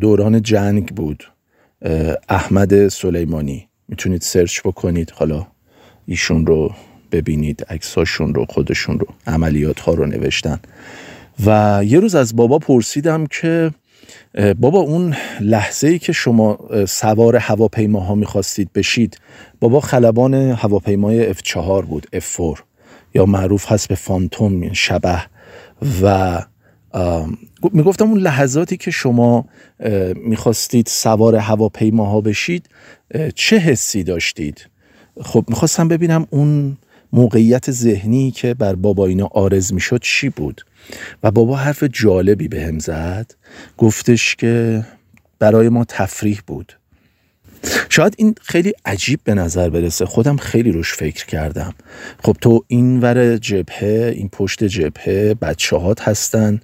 دوران 0.00 0.42
جنگ 0.42 0.88
بود 0.88 1.24
احمد 2.28 2.88
سلیمانی. 2.88 3.68
می‌تونید 3.88 4.22
سرچ 4.22 4.60
بکنید. 4.60 5.10
حالا 5.10 5.46
ایشون 6.06 6.46
رو 6.46 6.74
ببینید 7.12 7.66
عکساشون 7.68 8.34
رو 8.34 8.46
خودشون 8.48 8.98
رو 8.98 9.06
عملیات 9.26 9.80
ها 9.80 9.94
رو 9.94 10.06
نوشتن. 10.06 10.60
و 11.46 11.80
یه 11.84 12.00
روز 12.00 12.14
از 12.14 12.36
بابا 12.36 12.58
پرسیدم 12.58 13.26
که 13.26 13.70
بابا 14.60 14.78
اون 14.78 15.14
لحظه 15.40 15.88
ای 15.88 15.98
که 15.98 16.12
شما 16.12 16.58
سوار 16.88 17.36
هواپیماها 17.36 18.14
می‌خواستید 18.14 18.72
بشید 18.72 19.20
بابا 19.60 19.80
خلبان 19.80 20.34
هواپیمای 20.34 21.34
F4 21.34 21.84
بود 21.84 22.06
F4 22.14 22.60
یا 23.14 23.26
معروف 23.26 23.72
هست 23.72 23.88
به 23.88 23.94
فانتوم 23.94 24.72
شبه 24.72 25.22
و 26.02 26.42
می‌گفتم 27.72 28.04
اون 28.04 28.18
لحظاتی 28.18 28.76
که 28.76 28.90
شما 28.90 29.44
می‌خواستید 30.16 30.86
سوار 30.86 31.36
هواپیماها 31.36 32.20
بشید 32.20 32.68
چه 33.34 33.58
حسی 33.58 34.02
داشتید؟ 34.02 34.68
خب 35.22 35.44
می‌خواستم 35.48 35.88
ببینم 35.88 36.26
اون 36.30 36.76
موقعیت 37.12 37.70
ذهنی 37.70 38.30
که 38.30 38.54
بر 38.54 38.74
بابا 38.74 39.06
اینا 39.06 39.26
آرز 39.26 39.72
می‌شد 39.72 40.00
چی 40.02 40.28
بود. 40.28 40.66
و 41.22 41.30
بابا 41.30 41.56
حرف 41.56 41.82
جالبی 41.82 42.48
به 42.48 42.62
هم 42.62 42.78
زد 42.78 43.34
گفتش 43.78 44.36
که 44.36 44.84
برای 45.38 45.68
ما 45.68 45.84
تفریح 45.84 46.40
بود. 46.46 46.72
شاید 47.88 48.14
این 48.18 48.34
خیلی 48.42 48.72
عجیب 48.84 49.20
به 49.24 49.34
نظر 49.34 49.70
برسه. 49.70 50.06
خودم 50.06 50.36
خیلی 50.36 50.72
روش 50.72 50.94
فکر 50.94 51.26
کردم. 51.26 51.74
خب 52.24 52.36
تو 52.40 52.64
این 52.68 53.00
ور 53.00 53.36
جبهه 53.36 54.12
این 54.16 54.28
پشت 54.28 54.64
جبهه 54.64 55.34
بچه 55.34 55.76
هات 55.76 56.08
هستن 56.08 56.60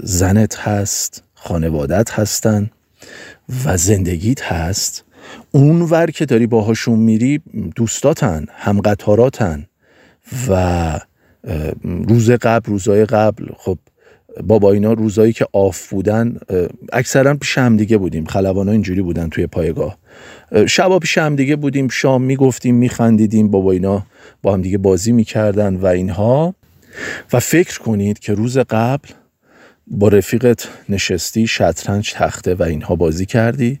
زنت 0.00 0.58
هست 0.58 1.22
خانوادت 1.34 2.10
هستن 2.10 2.70
و 3.64 3.76
زندگیت 3.76 4.42
هست. 4.42 5.04
اون 5.52 5.82
ور 5.82 6.10
که 6.10 6.26
داری 6.26 6.46
باهاشون 6.46 6.98
میری 6.98 7.40
دوستاتن 7.76 8.46
همقطاراتن 8.50 9.66
و 10.48 11.00
روز 11.82 12.30
قبل 12.30 12.70
روزای 12.70 13.04
قبل 13.04 13.46
خب 13.56 13.78
بابا 14.40 14.72
اینا 14.72 14.92
روزایی 14.92 15.32
که 15.32 15.46
آف 15.52 15.88
بودن 15.90 16.36
اکثرا 16.92 17.34
پیش 17.34 17.58
هم 17.58 17.76
دیگه 17.76 17.98
بودیم. 17.98 18.24
خلبان 18.24 18.66
ها 18.66 18.72
اینجوری 18.72 19.02
بودن 19.02 19.28
توی 19.28 19.46
پایگاه. 19.46 19.98
شبا 20.66 20.98
پیش 20.98 21.18
هم 21.18 21.36
دیگه 21.36 21.56
بودیم. 21.56 21.88
شام 21.88 22.22
می‌گفتیم 22.22 22.74
میخندیدیم. 22.74 23.50
بابا 23.50 23.72
اینا 23.72 24.06
با 24.42 24.54
هم 24.54 24.62
دیگه 24.62 24.78
بازی 24.78 25.12
می‌کردن 25.12 25.76
و 25.76 25.86
اینها. 25.86 26.54
و 27.32 27.40
فکر 27.40 27.78
کنید 27.78 28.18
که 28.18 28.34
روز 28.34 28.58
قبل 28.58 29.08
با 29.86 30.08
رفیقت 30.08 30.68
نشستی 30.88 31.46
شطرنج 31.46 32.12
تخته 32.12 32.54
و 32.54 32.62
اینها 32.62 32.96
بازی 32.96 33.26
کردی. 33.26 33.80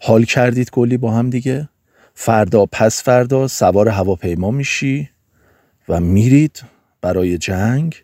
حال 0.00 0.24
کردید 0.24 0.70
کلی 0.70 0.96
با 0.96 1.10
هم 1.10 1.30
دیگه 1.30 1.68
فردا 2.14 2.66
پس 2.66 3.02
فردا 3.02 3.48
سوار 3.48 3.88
هواپیما 3.88 4.50
میشی 4.50 5.08
و 5.88 6.00
میرید 6.00 6.62
برای 7.00 7.38
جنگ. 7.38 7.94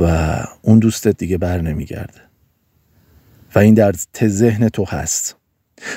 و 0.00 0.36
اون 0.62 0.78
دوستت 0.78 1.18
دیگه 1.18 1.38
بر 1.38 1.60
نمیگرده. 1.60 2.20
و 3.54 3.58
این 3.58 3.74
در 3.74 3.94
ذهن 4.24 4.68
تو 4.68 4.84
هست. 4.84 5.36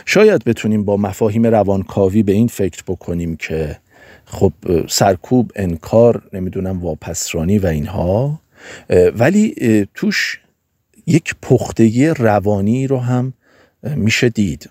شاید 0.06 0.44
بتونیم 0.44 0.86
با 0.86 0.98
مفاهیم 0.98 1.46
روانکاوی 1.46 2.24
به 2.24 2.32
این 2.32 2.48
فکر 2.48 2.84
بکنیم 2.88 3.36
که 3.36 3.78
خب 4.26 4.54
سرکوب 4.90 5.52
انکار 5.56 6.30
نمی‌دونم 6.34 6.82
واپسرانی 6.82 7.60
و 7.60 7.68
اینها 7.68 8.42
ولی 9.16 9.56
توش 9.94 10.40
یک 11.06 11.36
پختگی 11.42 12.08
روانی 12.08 12.88
رو 12.88 13.00
هم 13.00 13.34
میشه 13.84 14.30
دید. 14.30 14.70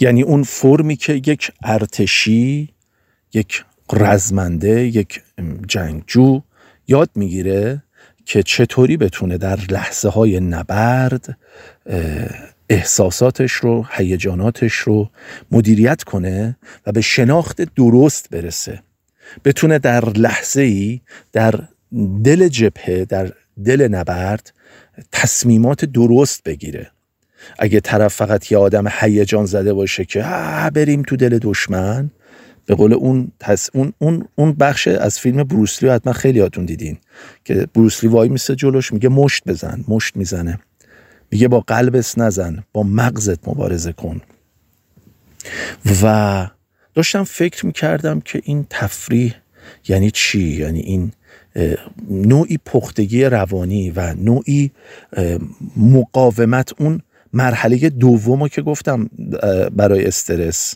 یعنی 0.00 0.22
اون 0.22 0.42
فرمی 0.42 0.96
که 0.96 1.12
یک 1.12 1.52
ارتشی 1.62 2.68
یک 3.34 3.64
رزمنده 3.92 4.86
یک 4.86 5.22
جنگجو 5.68 6.40
یاد 6.90 7.10
می‌گیره 7.14 7.82
که 8.24 8.42
چطوری 8.42 8.96
بتونه 8.96 9.38
در 9.38 9.58
لحظه 9.70 10.08
های 10.08 10.40
نبرد 10.40 11.38
احساساتش 12.68 13.52
رو 13.52 13.86
هیجاناتش 13.90 14.72
رو 14.74 15.10
مدیریت 15.50 16.02
کنه 16.02 16.56
و 16.86 16.92
به 16.92 17.00
شناخت 17.00 17.62
درست 17.74 18.30
برسه. 18.30 18.82
بتونه 19.44 19.78
در 19.78 20.04
لحظه 20.04 20.60
ای 20.62 21.00
در 21.32 21.54
دل 22.24 22.48
جبهه 22.48 23.04
در 23.04 23.32
دل 23.64 23.88
نبرد 23.88 24.52
تصمیمات 25.12 25.84
درست 25.84 26.42
بگیره. 26.44 26.90
اگه 27.58 27.80
طرف 27.80 28.14
فقط 28.14 28.52
یه 28.52 28.58
آدم 28.58 28.84
هیجان 29.00 29.46
زده 29.46 29.72
باشه 29.72 30.04
که 30.04 30.22
بریم 30.74 31.02
تو 31.02 31.16
دل 31.16 31.38
دشمن 31.42 32.10
به 32.70 32.76
قول 32.76 32.92
اون, 32.92 33.32
اون, 33.74 33.92
اون, 33.98 34.28
اون 34.34 34.52
بخش 34.52 34.88
از 34.88 35.18
فیلم 35.18 35.44
بروسلی 35.44 35.88
حتما 35.88 36.12
خیلی 36.12 36.40
هاتون 36.40 36.64
دیدین 36.64 36.98
که 37.44 37.66
بروسلی 37.74 38.10
وای 38.10 38.28
میسه 38.28 38.54
جلوش 38.54 38.92
میگه 38.92 39.08
مشت 39.08 39.42
بزن 39.46 39.84
مشت 39.88 40.16
می‌زنه. 40.16 40.58
میگه 41.30 41.48
با 41.48 41.60
قلبس 41.60 42.18
نزن 42.18 42.64
با 42.72 42.82
مغزت 42.82 43.48
مبارزه 43.48 43.92
کن. 43.92 44.20
و 46.02 46.46
داشتم 46.94 47.24
فکر 47.24 47.66
می‌کردم 47.66 48.20
که 48.20 48.40
این 48.44 48.66
تفریح 48.70 49.34
یعنی 49.88 50.10
چی؟ 50.10 50.42
یعنی 50.42 50.80
این 50.80 51.12
نوعی 52.10 52.58
پختگی 52.66 53.24
روانی 53.24 53.90
و 53.90 54.14
نوعی 54.14 54.70
مقاومت 55.76 56.72
اون 56.80 57.00
مرحله 57.32 57.90
دومو 57.90 58.48
که 58.48 58.62
گفتم 58.62 59.10
برای 59.76 60.04
استرس. 60.04 60.74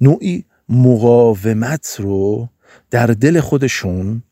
نوعی 0.00 0.44
مقاومت 0.70 1.96
رو 1.98 2.48
در 2.90 3.06
دل 3.06 3.40
خودشون 3.40 4.22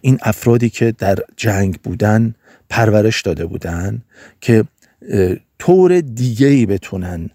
این 0.00 0.18
افرادی 0.22 0.70
که 0.70 0.92
در 0.98 1.18
جنگ 1.36 1.78
بودن 1.82 2.34
پرورش 2.68 3.22
داده 3.22 3.46
بودن 3.46 4.02
که 4.40 4.64
طور 5.58 6.00
دیگه 6.00 6.46
ای 6.46 6.66
بتونن 6.66 7.30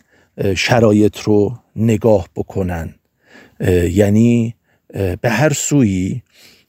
شرایط 0.56 1.20
رو 1.20 1.58
نگاه 1.76 2.30
بکنن. 2.36 2.96
یعنی 3.90 4.56
به 5.22 5.30
هر 5.30 5.54
سوی 5.54 6.22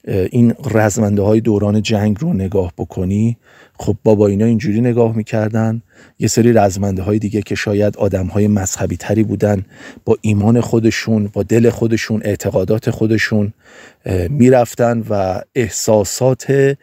این 0.08 0.54
رزمنده 0.70 1.22
های 1.22 1.40
دوران 1.40 1.82
جنگ 1.82 2.16
رو 2.20 2.32
نگاه 2.32 2.72
بکنی 2.78 3.36
خب 3.78 3.96
بابا 4.04 4.26
اینا 4.26 4.44
اینجوری 4.44 4.80
نگاه 4.80 5.16
می‌کردن. 5.16 5.82
یه 6.18 6.28
سری 6.28 6.52
رزمنده 6.52 7.02
های 7.02 7.18
دیگه 7.18 7.42
که 7.42 7.54
شاید 7.54 7.96
آدم 7.96 8.26
های 8.26 8.48
مذهبی 8.48 8.96
تری 8.96 9.22
بودن 9.22 9.64
با 10.04 10.16
ایمان 10.20 10.60
خودشون 10.60 11.30
با 11.32 11.42
دل 11.42 11.70
خودشون 11.70 12.20
اعتقادات 12.24 12.90
خودشون 12.90 13.52
می‌رفتن 14.30 15.04
و 15.10 15.40
احساسات 15.54 16.76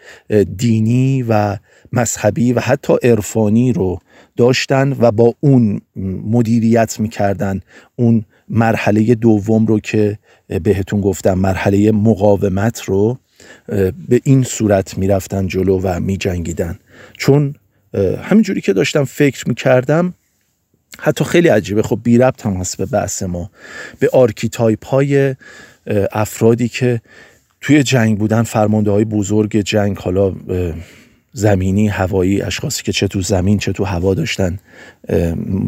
دینی 0.57 1.25
و 1.29 1.57
مذهبی 1.93 2.53
و 2.53 2.59
حتی 2.59 2.93
عرفانی 3.03 3.73
رو 3.73 3.99
داشتن 4.37 4.95
و 4.99 5.11
با 5.11 5.33
اون 5.39 5.81
مدیریت 6.25 6.99
می‌کردن. 6.99 7.61
اون 7.95 8.25
مرحله 8.49 9.15
دوم 9.15 9.65
رو 9.65 9.79
که 9.79 10.17
بهتون 10.47 11.01
گفتم 11.01 11.33
مرحله 11.33 11.91
مقاومت 11.91 12.81
رو 12.81 13.17
به 14.07 14.21
این 14.23 14.43
صورت 14.43 14.97
می‌رفتن 14.97 15.47
جلو 15.47 15.79
و 15.83 15.99
میجنگیدن. 15.99 16.79
چون 17.17 17.55
همینجوری 18.23 18.61
که 18.61 18.73
داشتم 18.73 19.03
فکر 19.03 19.47
می‌کردم 19.47 20.13
حتی 20.99 21.23
خیلی 21.23 21.47
عجیبه. 21.47 21.81
خب 21.81 21.99
بی 22.03 22.17
ربط 22.17 22.45
هم 22.45 22.53
هست 22.53 22.77
به 22.77 22.85
بحث 22.85 23.23
ما. 23.23 23.51
به 23.99 24.09
archetype 24.13 24.85
های 24.85 25.35
افرادی 26.11 26.67
که 26.67 27.01
توی 27.61 27.83
جنگ 27.83 28.17
بودن 28.19 28.43
فرمانده 28.43 28.91
های 28.91 29.05
بزرگ 29.05 29.57
جنگ 29.57 29.97
حالا 29.97 30.35
زمینی 31.37 31.87
هوایی 31.87 32.41
اشخاصی 32.41 32.83
که 32.83 32.91
چه 32.91 33.07
تو 33.07 33.21
زمین 33.21 33.57
چه 33.57 33.71
تو 33.71 33.83
هوا 33.83 34.13
داشتن 34.13 34.59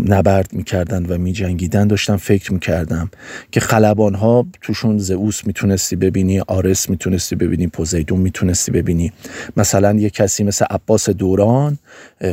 نبرد 0.05 0.53
می‌کردن 0.53 1.05
و 1.05 1.17
میجنگیدن 1.17 1.87
داشتم 1.87 2.17
فکر 2.17 2.53
می‌کردم 2.53 3.09
که 3.51 3.59
خلبان 3.59 4.15
ها 4.15 4.45
توشون 4.61 4.97
زئوس 4.97 5.47
می‌تونستی 5.47 5.95
ببینی 5.95 6.39
آرس 6.39 6.89
می‌تونستی 6.89 7.35
ببینی 7.35 7.67
پوزیدون 7.67 8.19
می‌تونستی 8.19 8.71
ببینی. 8.71 9.11
مثلا 9.57 9.93
یه 9.93 10.09
کسی 10.09 10.43
مثل 10.43 10.65
عباس 10.69 11.09
دوران 11.09 11.77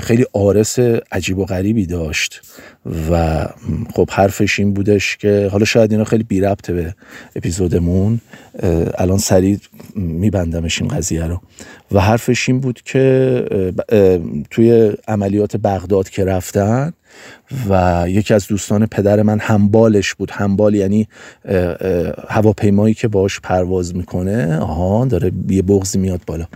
خیلی 0.01 0.27
آرس 0.33 0.79
عجیب 1.13 1.39
و 1.39 1.45
غریبی 1.45 1.87
داشت. 1.87 2.43
و 3.11 3.47
خب 3.95 4.11
حرفش 4.11 4.59
این 4.59 4.75
بودش 4.75 5.17
که 5.17 5.49
حالا 5.53 5.65
شاید 5.65 5.93
اینا 5.93 6.05
خیلی 6.05 6.23
بی 6.23 6.41
ربطه 6.41 6.73
به 6.73 6.95
اپیزودمون 7.37 8.21
الان 8.99 9.19
سریع 9.19 9.59
میبندمش 9.97 10.83
این 10.83 10.91
قضیه 10.91 11.27
رو. 11.27 11.41
و 11.93 12.01
حرفش 12.01 12.49
این 12.49 12.61
بود 12.61 12.83
که 12.83 13.45
توی 14.51 14.93
عملیات 15.09 15.57
بغداد 15.57 16.09
که 16.09 16.25
رفتن 16.25 16.93
و 17.69 18.05
یکی 18.09 18.35
از 18.35 18.47
دوستان 18.47 18.87
پدر 18.87 19.23
من 19.23 19.39
همبالش 19.39 20.15
بود. 20.15 20.31
همبال 20.31 20.75
یعنی 20.75 21.09
هواپیمایی 22.29 22.95
که 22.95 23.09
باش 23.09 23.41
پرواز 23.41 23.97
می‌کنه. 23.97 24.59
آها 24.59 25.05
داره 25.05 25.33
یه 25.49 25.63
بغزی 25.63 25.99
میاد 25.99 26.21
بالا. 26.27 26.47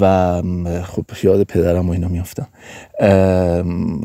و 0.00 0.42
خب 0.82 1.04
یاد 1.22 1.42
پدرم 1.42 1.88
و 1.88 1.92
اینا 1.92 2.08
میافتم. 2.08 2.48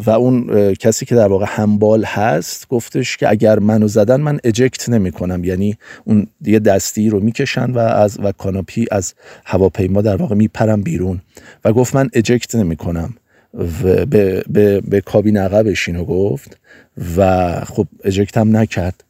و 0.06 0.10
اون 0.10 0.73
کسی 0.73 1.06
که 1.06 1.15
در 1.15 1.28
واقع 1.28 1.45
همبال 1.49 2.04
هست 2.04 2.67
گفتش 2.69 3.17
که 3.17 3.30
اگر 3.30 3.60
منو 3.60 3.88
زدن 3.88 4.21
من 4.21 4.39
اجکت 4.43 4.89
نمی 4.89 5.12
کنم 5.12 5.43
یعنی 5.43 5.78
اون 6.04 6.28
یه 6.41 6.60
دستی 6.60 7.10
رو 7.10 7.19
می‌کشن 7.19 7.71
و 7.71 7.78
از 7.80 8.19
و 8.23 8.32
کاناپی 8.32 8.86
از 8.91 9.13
هواپیما 9.45 10.02
در 10.02 10.15
واقع 10.15 10.36
میپرم 10.36 10.82
بیرون. 10.82 11.21
و 11.65 11.73
گفت 11.73 11.95
من 11.95 12.10
اجکت 12.13 12.56
نمی 12.56 12.76
کنم 12.76 13.13
و 13.53 14.05
به, 14.05 14.43
به, 14.49 14.81
به 14.81 15.01
کابین 15.01 15.37
عقبش 15.37 15.87
اینو 15.87 16.05
گفت 16.05 16.57
و 17.17 17.51
خب 17.65 17.87
eject 18.03 18.38
هم 18.37 18.57
نکرد 18.57 19.03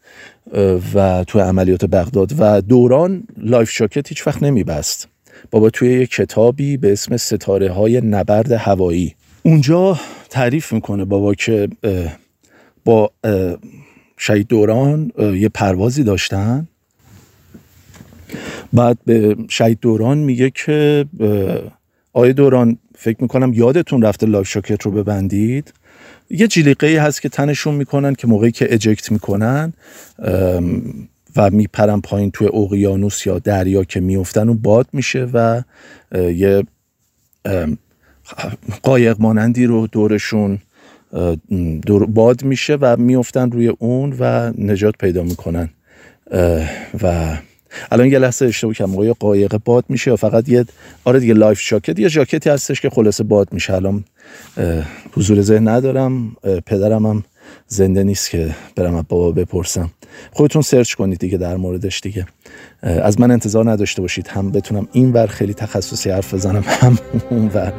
و 0.94 1.24
تو 1.28 1.40
عملیات 1.40 1.86
بغداد 1.86 2.34
و 2.40 2.62
دوران 2.62 3.24
life 3.38 3.70
jacket 3.70 4.10
هیچ 4.10 4.28
وقت 4.28 4.44
نمیبست. 4.44 5.08
بابا 5.52 5.70
توی 5.70 5.90
یک 5.90 6.10
کتابی 6.10 6.78
به 6.78 6.92
اسم 6.92 7.18
ستاره 7.18 7.72
های 7.72 8.02
نبرد 8.02 8.52
هوایی. 8.52 9.16
اونجا 9.44 10.00
تعریف 10.30 10.74
می‌کنه 10.74 11.06
بابا 11.06 11.34
که 11.34 11.70
با 12.86 13.12
شهید 14.18 14.48
دوران 14.48 15.12
یه 15.18 15.50
پروازی 15.50 16.04
داشتن. 16.04 16.68
بعد 18.74 18.98
به 19.06 19.36
شهید 19.50 19.80
دوران 19.82 20.18
میگه 20.18 20.52
که 20.56 21.06
آقای 22.14 22.34
دوران 22.34 22.78
فکر 23.04 23.18
می‌کنم 23.22 23.54
یادتون 23.54 24.02
رفته 24.02 24.26
life 24.26 24.48
jacket 24.48 24.82
رو 24.82 24.92
ببندید. 24.92 25.74
یه 26.30 26.48
جلیقه 26.48 26.88
ای 26.88 26.96
هست 26.96 27.22
که 27.22 27.30
تنشون 27.30 27.76
می‌کنن 27.76 28.16
که 28.16 28.28
موقعی 28.28 28.52
که 28.52 28.74
eject 28.74 29.12
می‌کنن 29.12 29.74
و 31.36 31.50
میپرن 31.52 32.02
پایین 32.02 32.32
توی 32.32 32.48
اقیانوس 32.48 33.28
یا 33.28 33.40
دریا 33.40 33.84
که 33.84 34.00
میفتن 34.00 34.50
و 34.50 34.54
باد 34.54 34.88
میشه 34.94 35.28
و 35.34 35.62
یه 36.16 36.64
قایق 38.84 39.16
مانندی 39.20 39.66
رو 39.66 39.88
دورشون 39.88 40.60
دور 41.86 42.06
باد 42.06 42.44
میشه 42.44 42.76
و 42.76 42.98
میفتن 42.98 43.52
روی 43.52 43.68
اون 43.68 44.16
و 44.20 44.54
نجات 44.58 44.96
پیدا 45.00 45.24
می‌کنن. 45.24 45.70
و 47.04 47.38
الان 47.92 48.08
یه 48.08 48.20
لحظه 48.20 48.46
اشتباه 48.46 48.74
کردم. 48.74 48.92
موقع 48.92 49.12
قایق 49.20 49.58
باد 49.66 49.86
میشه 49.90 50.12
یا 50.12 50.18
فقط 50.18 50.50
یه 50.50 50.66
آره 51.04 51.20
دیگه 51.20 51.34
life 51.34 51.68
jacket. 51.68 52.00
یه 52.00 52.10
jacket 52.10 52.44
ی 52.44 52.50
هستش 52.50 52.82
که 52.82 52.90
خلاصه 52.90 53.24
باد 53.24 53.48
میشه. 53.52 53.74
الان 53.74 54.04
حضور 55.14 55.42
ذهن 55.42 55.68
ندارم. 55.68 56.36
پدرم 56.66 57.06
هم 57.06 57.24
زنده 57.68 58.04
نیست 58.04 58.30
که 58.30 58.56
برم 58.76 58.96
از 58.96 59.04
بابا 59.10 59.32
بپرسم. 59.32 59.92
خودتون 60.32 60.62
سرچ 60.62 60.94
کنید 60.94 61.20
دیگه 61.20 61.38
در 61.38 61.58
موردش 61.58 62.00
دیگه. 62.00 62.26
از 62.82 63.20
من 63.20 63.32
انتظار 63.32 63.72
نداشته 63.72 64.02
باشید. 64.02 64.28
هم 64.28 64.52
بتونم 64.52 64.88
این 64.92 65.12
ور 65.12 65.28
خیلی 65.28 65.54
تخصصی 65.54 66.10
حرف 66.10 66.34
بزنم 66.34 66.64
هم 66.68 66.98
اون 67.30 67.48
ور. 67.48 67.74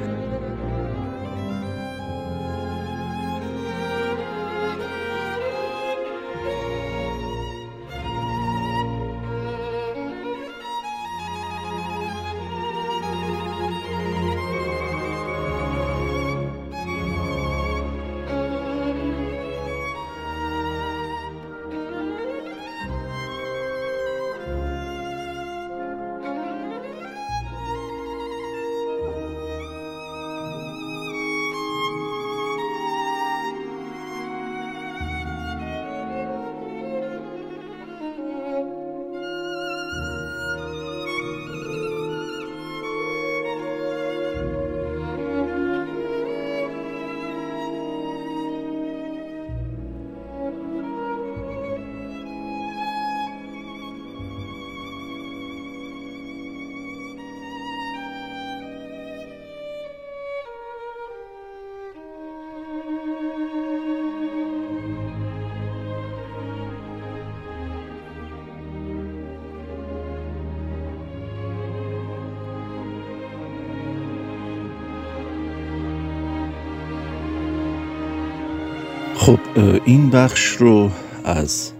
خب 79.24 79.38
این 79.84 80.10
بخش 80.10 80.46
رو 80.48 80.90
از 81.24 81.72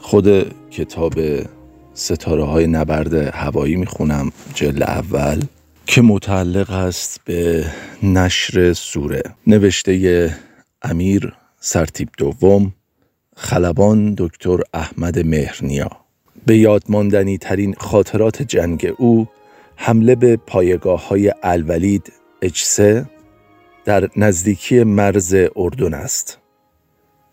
خود 0.00 0.54
کتاب 0.70 1.14
ستاره 1.94 2.44
های 2.44 2.66
نبرد 2.66 3.14
هوایی 3.14 3.76
می‌خونم 3.76 4.32
جل 4.54 4.82
اول 4.82 5.40
که 5.86 6.02
متعلق 6.02 6.70
است 6.70 7.20
به 7.24 7.66
نشر 8.02 8.72
سوره. 8.72 9.22
نوشته 9.46 10.34
امیر 10.82 11.32
سرتیب 11.60 12.08
دوم 12.18 12.72
خلبان 13.36 14.14
دکتر 14.18 14.58
احمد 14.74 15.26
مهرنیا. 15.26 15.90
به 16.46 16.58
یادماندنی 16.58 17.38
ترین 17.38 17.74
خاطرات 17.78 18.42
جنگ 18.42 18.92
او 18.98 19.28
حمله 19.76 20.14
به 20.14 20.36
پایگاه 20.36 21.08
های 21.08 21.32
الولید 21.42 22.12
اجسه 22.42 23.06
در 23.84 24.08
نزدیکی 24.16 24.84
مرز 24.84 25.34
اردن 25.56 25.94
است. 25.94 26.39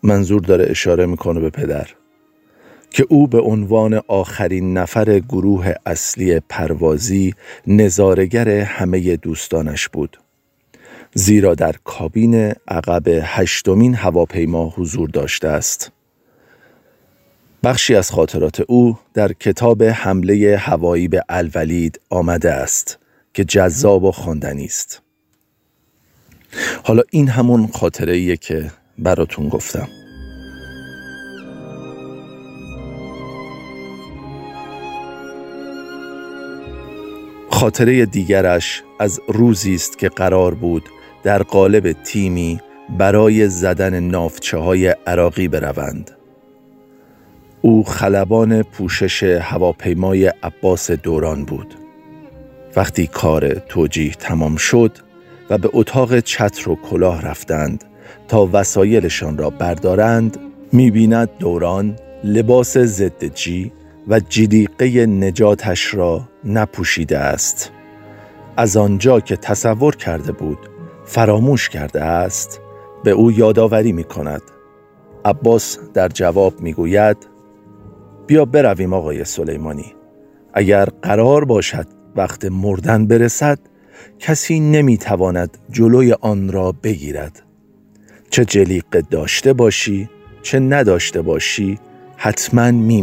منظور 0.08 0.41
داره 0.41 0.65
اشاره 0.70 1.06
می‌کنه 1.06 1.39
به 1.39 1.50
پدر 1.50 1.88
که 2.89 3.06
او 3.10 3.28
به 3.28 3.39
عنوان 3.39 4.02
آخرین 4.08 4.78
نفر 4.78 5.20
گروه 5.20 5.74
اصلی 5.86 6.39
پروازی 6.39 7.34
نظارگر 7.67 8.50
همه 8.50 9.15
دوستانش 9.15 9.89
بود 9.89 10.17
زیرا 11.13 11.56
در 11.56 11.76
کابین 11.84 12.54
عقب 12.67 13.08
هشتمین 13.08 13.96
هواپیما 13.96 14.74
حضور 14.76 15.10
داشته 15.10 15.48
است. 15.48 15.91
بخشی 17.63 17.96
از 17.96 18.12
خاطرات 18.12 18.62
او 18.67 18.98
در 19.13 19.34
کتاب 19.34 19.84
حمله 19.84 20.58
هوایی 20.58 21.08
به 21.08 21.24
الولید 21.30 22.00
آمده 22.10 22.52
است 22.52 23.00
که 23.34 23.43
جذاب 23.43 24.04
و 24.04 24.12
خواندنی 24.12 24.65
است. 24.65 25.02
حالا 26.84 27.04
این 27.12 27.30
همون 27.30 27.67
خاطره 27.67 28.13
ایه 28.13 28.38
که 28.38 28.72
براتون 28.98 29.50
گفتم. 29.50 29.88
خاطره 37.58 38.06
دیگرش 38.06 38.84
از 39.00 39.22
روزی 39.28 39.76
است 39.76 39.98
که 39.98 40.10
قرار 40.10 40.54
بود 40.54 40.84
در 41.24 41.43
قالب 41.43 41.91
تیمی 41.91 42.60
برای 42.98 43.50
زدن 43.50 44.00
نافچه 44.00 44.58
های 44.58 44.88
عراقی 44.88 45.48
بروند. 45.48 46.12
او 47.62 47.84
خلبان 47.84 48.63
پوشش 48.63 49.24
هواپیمای 49.24 50.34
عباس 50.43 50.91
دوران 50.91 51.46
بود. 51.46 51.76
وقتی 52.76 53.08
کار 53.08 53.54
توجیه 53.54 54.13
تمام 54.13 54.56
شد 54.56 54.98
و 55.50 55.58
به 55.58 55.70
اتاق 55.74 56.20
چتر 56.20 56.70
و 56.70 56.76
کلاه 56.76 57.22
رفتند 57.22 57.84
تا 58.28 58.50
وسایلشان 58.54 59.38
را 59.38 59.50
بردارند 59.50 60.38
می‌بیند 60.72 61.30
دوران 61.39 61.96
لباس 62.24 62.78
ضد 62.78 63.26
جی 63.26 63.72
و 64.08 64.20
جدیقه 64.20 65.06
نجاتش 65.06 65.93
را 65.93 66.30
نپوشیده 66.43 67.17
است. 67.17 67.72
از 68.58 68.78
آنجا 68.78 69.20
که 69.20 69.36
تصور 69.36 69.96
کرده 69.96 70.32
بود 70.32 70.70
فراموش 71.06 71.70
کرده 71.70 72.04
است 72.04 72.62
به 73.04 73.12
او 73.12 73.32
یادآوری 73.32 73.91
می 73.91 74.04
کند 74.04 74.41
عباس 75.26 75.80
در 75.93 76.08
جواب 76.08 76.62
می 76.62 76.74
گوید 76.74 77.17
بیا 78.28 78.46
برویم 78.46 78.93
آقای 78.93 79.26
سلیمانی. 79.26 79.93
اگر 80.54 80.86
قرار 80.86 81.46
باشد 81.46 81.88
وقت 82.15 82.46
مردن 82.46 83.08
برسد 83.08 83.60
کسی 84.20 84.60
نمی 84.60 84.98
تواند 84.98 85.58
جلوی 85.72 86.13
آن 86.13 86.52
را 86.52 86.72
بگیرد. 86.72 87.43
چه 88.30 88.46
جلیقه 88.46 89.02
داشته 89.02 89.54
باشی 89.54 90.10
چه 90.41 90.60
نداشته 90.60 91.22
باشی 91.22 91.80
حتما 92.17 92.72
می 92.72 93.02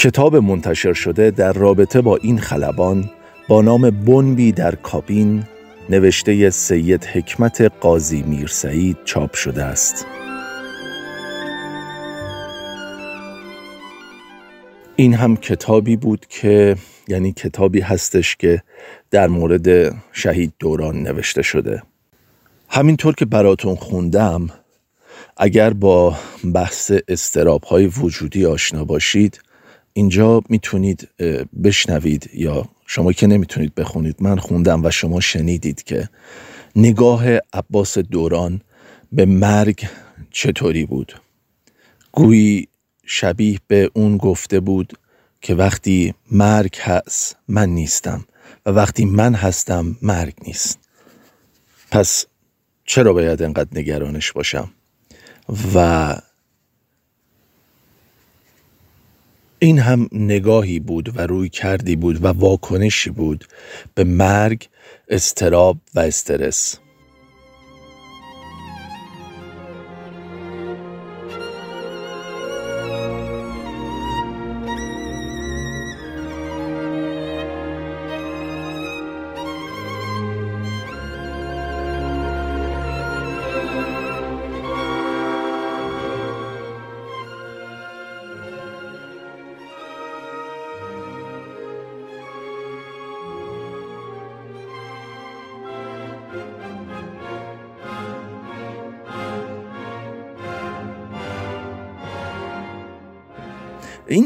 کتاب 0.00 0.36
منتشر 0.36 0.92
شده 0.92 1.30
در 1.30 1.52
رابطه 1.52 2.00
با 2.00 2.16
این 2.16 2.38
خلبان 2.38 3.10
با 3.48 3.62
نام 3.62 3.90
بنبی 3.90 4.52
در 4.52 4.74
کابین 4.74 5.44
نوشته 5.90 6.50
سید 6.50 7.04
حکمت 7.04 7.60
قاضی 7.60 8.22
میرسعید 8.22 8.96
چاپ 9.04 9.34
شده 9.34 9.64
است. 9.64 10.06
این 14.96 15.14
هم 15.14 15.36
کتابی 15.36 15.96
بود 15.96 16.26
که 16.26 16.76
یعنی 17.08 17.32
کتابی 17.32 17.80
هستش 17.80 18.36
که 18.36 18.62
در 19.10 19.28
مورد 19.28 19.94
شهید 20.12 20.52
دوران 20.58 21.02
نوشته 21.02 21.42
شده 21.42 21.82
همینطور 22.68 23.14
که 23.14 23.24
براتون 23.24 23.74
خوندم 23.74 24.50
اگر 25.36 25.72
با 25.72 26.16
بحث 26.54 26.92
استراب 27.08 27.62
های 27.62 27.86
وجودی 27.86 28.46
آشنا 28.46 28.84
باشید 28.84 29.40
اینجا 29.92 30.42
می‌تونید 30.48 31.08
بشنوید 31.64 32.30
یا 32.34 32.68
شما 32.86 33.12
که 33.12 33.26
نمی‌تونید 33.26 33.74
بخونید. 33.74 34.16
من 34.20 34.36
خوندم 34.36 34.84
و 34.84 34.90
شما 34.90 35.20
شنیدید 35.20 35.82
که 35.82 36.08
نگاه 36.76 37.24
عباس 37.52 37.98
دوران 37.98 38.60
به 39.12 39.24
مرگ 39.24 39.88
چطوری 40.30 40.86
بود. 40.86 41.20
گویی 42.12 42.68
شبیه 43.06 43.58
به 43.66 43.90
اون 43.94 44.16
گفته 44.16 44.60
بود 44.60 44.92
که 45.40 45.54
وقتی 45.54 46.14
مرگ 46.30 46.76
هست 46.80 47.36
من 47.48 47.68
نیستم 47.68 48.24
و 48.66 48.70
وقتی 48.70 49.04
من 49.04 49.34
هستم 49.34 49.96
مرگ 50.02 50.34
نیست. 50.46 50.78
پس 51.90 52.26
چرا 52.84 53.12
باید 53.12 53.42
انقدر 53.42 53.78
نگرانش 53.78 54.32
باشم؟ 54.32 54.70
و 55.74 56.16
این 59.62 59.78
هم 59.78 60.08
نگاهی 60.12 60.80
بود 60.80 61.18
و 61.18 61.26
روی 61.26 61.48
کردی 61.48 61.96
بود 61.96 62.24
و 62.24 62.28
واکنشی 62.28 63.10
بود 63.10 63.44
به 63.94 64.04
مرگ 64.04 64.68
استراب 65.08 65.78
و 65.94 66.00
استرس. 66.00 66.78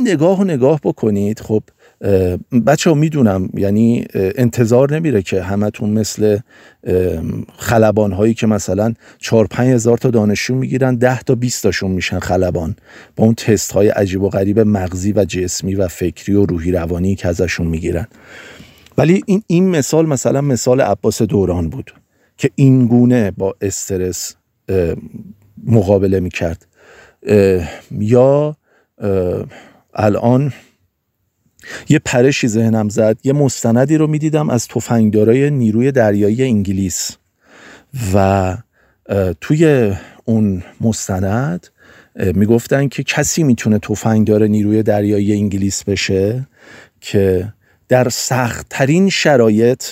نگاه 0.04 0.38
رو 0.38 0.44
نگاه 0.44 0.80
بکنید. 0.84 1.40
خب 1.40 1.62
بچه 2.66 2.90
ها 2.90 2.96
می‌دونم 2.96 3.48
یعنی 3.54 4.04
انتظار 4.14 4.94
نمیره 4.94 5.22
که 5.22 5.42
همتون 5.42 5.90
مثل 5.90 6.38
خلبان 7.56 8.12
هایی 8.12 8.34
که 8.34 8.46
مثلا 8.46 8.94
چار 9.18 9.46
پنج 9.46 9.68
هزار 9.68 9.98
تا 9.98 10.10
دانشجو 10.10 10.54
می‌گیرن 10.54 10.94
ده 10.94 11.22
تا 11.22 11.34
20 11.34 11.62
تاشون 11.62 11.90
میشن 11.90 12.18
خلبان. 12.18 12.76
با 13.16 13.24
اون 13.24 13.34
تست 13.34 13.72
های 13.72 13.88
عجیب 13.88 14.22
و 14.22 14.28
غریب 14.28 14.60
مغزی 14.60 15.12
و 15.12 15.24
جسمی 15.24 15.74
و 15.74 15.88
فکری 15.88 16.34
و 16.34 16.46
روحی 16.46 16.72
روانی 16.72 17.14
که 17.14 17.28
ازشون 17.28 17.66
می‌گیرن. 17.66 18.06
ولی 18.98 19.22
این 19.26 19.42
این 19.46 19.68
مثال 19.70 20.06
مثلا 20.06 20.40
مثال 20.40 20.80
عباس 20.80 21.22
دوران 21.22 21.68
بود 21.68 21.94
که 22.36 22.50
این 22.54 22.86
گونه 22.86 23.30
با 23.30 23.54
استرس 23.60 24.34
مقابله 25.66 26.20
می‌کرد. 26.20 26.66
یا 27.90 28.56
الان 29.94 30.52
یه 31.88 31.98
پرشی 32.04 32.48
ذهنم 32.48 32.88
زد 32.88 33.18
یه 33.24 33.32
مستندی 33.32 33.96
رو 33.96 34.06
می‌دیدم 34.06 34.50
از 34.50 34.68
تفنگدارای 34.68 35.50
نیروی 35.50 35.92
دریایی 35.92 36.42
انگلیس 36.42 37.16
و 38.14 38.56
توی 39.40 39.92
اون 40.24 40.62
مستند 40.80 41.66
می‌گفتن 42.16 42.88
که 42.88 43.02
کسی 43.02 43.42
می‌تونه 43.42 43.78
تفنگدار 43.78 44.46
نیروی 44.46 44.82
دریایی 44.82 45.32
انگلیس 45.32 45.84
بشه 45.84 46.48
که 47.00 47.52
در 47.88 48.08
سختترین 48.08 49.10
شرایط 49.10 49.84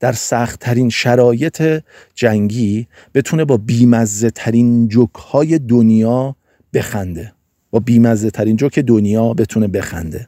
در 0.00 0.12
سختترین 0.12 0.90
شرایط 0.90 1.82
جنگی 2.14 2.86
بتونه 3.14 3.44
با 3.44 3.56
بیمزه 3.56 4.30
ترین 4.30 4.88
جوک 4.88 5.14
های 5.14 5.58
دنیا 5.58 6.36
بخنده. 6.74 7.32
با 7.70 7.78
بیمزه 7.78 8.30
ترین 8.30 8.56
جوک 8.56 8.78
دنیا 8.78 9.34
بتونه 9.34 9.68
بخنده. 9.68 10.26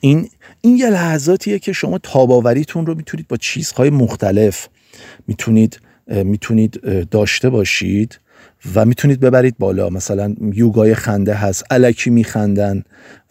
این 0.00 0.28
این 0.60 0.76
یه 0.76 0.90
لحظاتیه 0.90 1.58
که 1.58 1.72
شما 1.72 1.98
تاباوریتون 1.98 2.86
رو 2.86 2.94
می‌تونید 2.94 3.28
با 3.28 3.36
چیزهای 3.36 3.90
مختلف 3.90 4.68
می‌تونید 5.28 5.80
می‌تونید 6.06 6.80
داشته 7.10 7.50
باشید 7.50 8.20
و 8.74 8.84
می‌تونید 8.84 9.20
ببرید 9.20 9.58
بالا. 9.58 9.90
مثلا 9.90 10.34
یوگای 10.52 10.94
خنده 10.94 11.34
هست 11.34 11.64
علکی 11.70 12.10
میخندن 12.10 12.82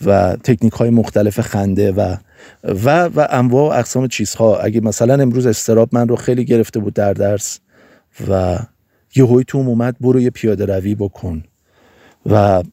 و 0.05 0.35
تکنیک 0.43 0.73
های 0.73 0.89
مختلف 0.89 1.39
خنده 1.39 1.91
و 1.91 2.15
و 2.63 3.03
و 3.03 3.27
انواع 3.29 3.69
و 3.69 3.79
اقسام 3.79 4.07
چیزها. 4.07 4.57
اگه 4.57 4.81
مثلا 4.81 5.13
امروز 5.13 5.45
استراب 5.45 5.89
من 5.91 6.07
رو 6.07 6.15
خیلی 6.15 6.45
گرفته 6.45 6.79
بود 6.79 6.93
در 6.93 7.13
درس 7.13 7.59
و 8.29 8.59
یه 9.15 9.25
هوی 9.25 9.43
تو 9.43 9.57
اومد 9.57 9.95
برو 10.01 10.21
یه 10.21 10.29
پیاده 10.29 10.65
روی 10.65 10.95
بکن 10.95 11.43
و 12.25 12.63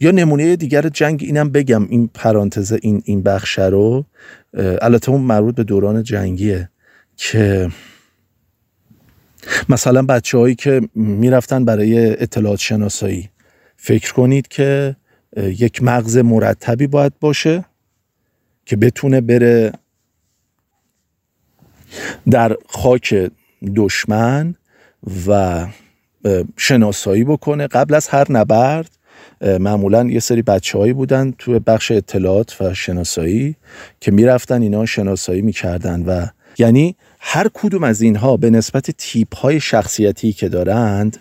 یا 0.00 0.10
نمونه 0.10 0.56
دیگر 0.56 0.88
جنگ 0.88 1.20
اینم 1.22 1.50
بگم 1.50 1.86
این 1.88 2.10
پرانتز 2.14 2.72
این 2.82 3.02
این 3.04 3.22
بخش 3.22 3.58
رو 3.58 4.04
البته 4.54 5.10
اون 5.10 5.20
مربوط 5.20 5.54
به 5.54 5.64
دوران 5.64 6.02
جنگیه 6.02 6.70
که 7.16 7.70
مثلا 9.68 10.02
بچه 10.02 10.38
هایی 10.38 10.54
که 10.54 10.80
می‌رفتن 10.94 11.64
برای 11.64 12.22
اطلاعات 12.22 12.58
شناسایی 12.58 13.30
فکر 13.76 14.12
کنید 14.12 14.48
که 14.48 14.96
یک 15.36 15.82
مغز 15.82 16.16
مرتبی 16.16 16.86
باید 16.86 17.12
باشه 17.20 17.64
که 18.66 18.76
بتونه 18.76 19.20
بره 19.20 19.72
در 22.30 22.56
خاک 22.68 23.30
دشمن 23.76 24.54
و 25.26 25.66
شناسایی 26.56 27.24
بکنه. 27.24 27.66
قبل 27.66 27.94
از 27.94 28.08
هر 28.08 28.32
نبرد 28.32 28.90
معمولا 29.40 30.04
یه 30.04 30.20
سری 30.20 30.42
بچه 30.42 30.78
هایی 30.78 30.92
بودن 30.92 31.34
توی 31.38 31.58
بخش 31.58 31.90
اطلاعات 31.90 32.62
و 32.62 32.74
شناسایی 32.74 33.56
که 34.00 34.10
می‌رفتن 34.10 34.62
اینا 34.62 34.86
شناسایی 34.86 35.42
می‌کردن 35.42 36.02
و 36.02 36.26
یعنی 36.58 36.96
هر 37.20 37.48
کدوم 37.54 37.84
از 37.84 38.02
اینها 38.02 38.36
به 38.36 38.50
نسبت 38.50 38.90
تیپ 38.90 39.36
های 39.36 39.60
شخصیتی 39.60 40.32
که 40.32 40.48
دارند 40.48 41.16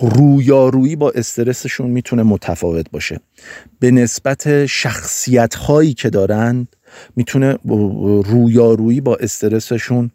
رویارویی 0.00 0.96
با 0.96 1.10
استرسشون 1.10 1.90
می‌تونه 1.90 2.22
متفاوت 2.22 2.90
باشه. 2.90 3.20
به 3.80 3.90
نسبت 3.90 4.66
شخصیت 4.66 5.54
هایی 5.54 5.94
که 5.94 6.10
دارند 6.10 6.76
می‌تونه 7.16 7.58
رویارویی 8.24 9.00
با 9.00 9.16
استرسشون 9.16 10.10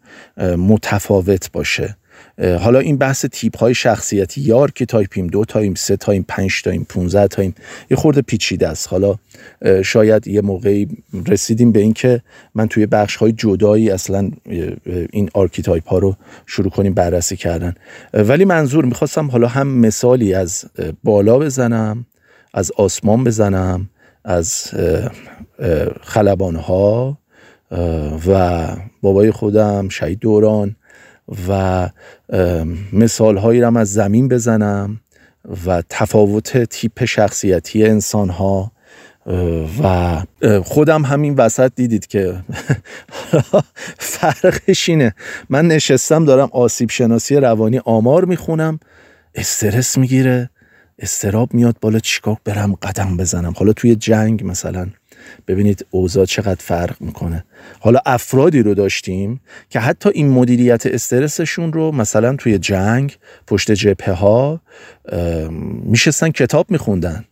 متفاوت 0.58 1.52
باشه. 1.52 1.96
حالا 2.38 2.78
این 2.78 2.96
بحث 2.96 3.26
تیپ 3.26 3.58
های 3.58 3.74
شخصیتی 3.74 4.52
که 4.74 4.86
تایپیم 4.86 5.26
دو 5.26 5.44
تاییم 5.44 5.74
سه 5.74 5.96
تاییم 5.96 6.24
پنج 6.28 6.62
تاییم 6.62 6.86
15 6.88 7.28
تاییم 7.28 7.54
یه 7.90 7.96
خورده 7.96 8.22
پیچیده 8.22 8.68
است. 8.68 8.88
حالا 8.88 9.14
شاید 9.84 10.26
یه 10.26 10.40
موقعی 10.40 10.88
رسیدیم 11.26 11.72
به 11.72 11.80
اینکه 11.80 12.22
من 12.54 12.68
توی 12.68 12.86
بخش 12.86 13.16
های 13.16 13.32
جدایی 13.32 13.90
اصلا 13.90 14.30
این 15.12 15.30
archetype 15.34 15.88
ها 15.88 15.98
رو 15.98 16.16
شروع 16.46 16.70
کنیم 16.70 16.94
بررسی 16.94 17.36
کردن. 17.36 17.74
ولی 18.14 18.44
منظور 18.44 18.84
می‌خواستم 18.84 19.30
حالا 19.30 19.48
هم 19.48 19.68
مثالی 19.68 20.34
از 20.34 20.64
بالا 21.04 21.38
بزنم 21.38 22.06
از 22.54 22.72
آسمان 22.72 23.24
بزنم 23.24 23.88
از 24.24 24.70
خلبان 26.02 26.56
ها 26.56 27.18
و 28.28 28.68
بابای 29.02 29.30
خودم 29.30 29.88
شهید 29.88 30.18
دوران 30.18 30.76
و 31.48 31.88
مثال 32.92 33.36
هایی 33.36 33.60
رم 33.60 33.76
از 33.76 33.92
زمین 33.92 34.28
بزنم 34.28 35.00
و 35.66 35.82
تفاوت 35.88 36.64
تیپ 36.64 37.04
شخصیتی 37.04 37.84
انسان 37.84 38.28
ها 38.28 38.72
و 39.82 40.22
خودم 40.64 41.04
همین 41.04 41.34
وسط 41.34 41.72
دیدید 41.76 42.06
که 42.06 42.34
فرقش 43.98 44.88
اینه. 44.88 45.14
من 45.48 45.66
نشستم 45.68 46.24
دارم 46.24 46.48
آسیب 46.52 46.90
شناسی 46.90 47.36
روانی 47.36 47.78
آمار 47.78 48.24
می‌خونم. 48.24 48.80
استرس 49.34 49.98
می‌گیره. 49.98 50.50
استراب 50.98 51.54
میاد 51.54 51.76
بالا 51.80 51.98
چیکار 51.98 52.36
برم 52.44 52.74
قدم 52.74 53.16
بزنم. 53.16 53.52
حالا 53.56 53.72
توی 53.72 53.96
جنگ 53.96 54.46
مثلا. 54.46 54.88
ببینید 55.48 55.86
اوضاع 55.90 56.24
چقدر 56.24 56.60
فرق 56.60 56.96
می‌کنه. 57.00 57.44
حالا 57.80 58.00
افرادی 58.06 58.62
رو 58.62 58.74
داشتیم 58.74 59.40
که 59.70 59.80
حتی 59.80 60.10
این 60.14 60.28
مدیریت 60.28 60.86
استرسشون 60.86 61.72
رو 61.72 61.92
مثلا 61.92 62.36
توی 62.36 62.58
جنگ 62.58 63.16
پشت 63.46 63.72
جبهه 63.72 64.14
ها 64.14 64.60
میشستن 65.84 66.30
کتاب 66.30 66.70
میخوندن. 66.70 67.24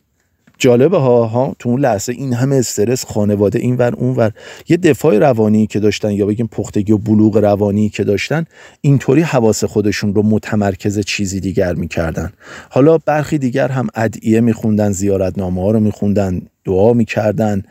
جالبه 0.62 0.98
ها, 0.98 1.27
ها 1.27 1.57
تو 1.59 1.68
اون 1.68 1.81
لحظه 1.81 2.12
این 2.12 2.33
همه 2.33 2.57
استرس 2.57 3.05
خانواده 3.05 3.59
این 3.59 3.77
ور 3.77 3.94
اون 3.94 4.16
ور. 4.16 4.33
یه 4.68 4.77
دفاع 4.77 5.18
روانی 5.18 5.66
که 5.66 5.81
داشتن 5.81 6.11
یا 6.11 6.27
بگیم 6.27 6.46
پختگی 6.46 6.92
و 6.92 6.98
بلوغ 6.98 7.37
روانی 7.37 7.88
که 7.88 8.05
داشتن 8.05 8.44
اینطوری 8.81 9.22
حواس 9.22 9.64
خودشون 9.64 10.14
رو 10.14 10.22
متمرکز 10.22 11.01
چیزی 11.01 11.40
دیگر 11.40 11.75
می‌کردن. 11.75 12.33
حالا 12.70 12.98
برخی 12.98 13.38
دیگر 13.38 13.68
هم 13.68 13.87
ادعیه 13.94 14.40
میخوندن 14.40 14.92
زیارتنامه 14.92 15.62
ها 15.62 15.70
رو 15.70 15.81
میخوندن 15.81 16.42
دعا 16.64 16.92
می‌کردن 16.92 17.62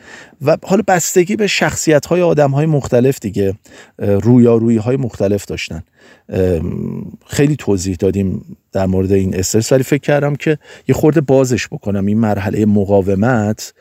و 0.42 0.58
حالا 0.64 0.84
بستگی 0.88 1.36
به 1.36 1.48
شخصیت 1.48 2.06
های 2.06 2.22
آدم 2.22 2.52
های 2.52 2.66
مختلف 2.66 3.20
دیگه 3.20 3.54
رویارویی 3.98 4.78
های 4.78 4.98
مختلف 4.98 5.46
داشتن. 5.46 5.84
خیلی 7.28 7.56
توضیح 7.56 7.96
دادیم 7.96 8.58
در 8.72 8.86
مورد 8.86 9.12
این 9.12 9.36
استرس. 9.36 9.72
ولی 9.72 9.84
فکر 9.84 10.02
کردم 10.02 10.36
که 10.36 10.58
یه 10.88 10.96
خورده 10.96 11.22
بازش 11.22 11.68
بکنم. 11.68 12.06
این 12.06 12.20
مرحله 12.20 12.66
مقاومت 12.66 13.74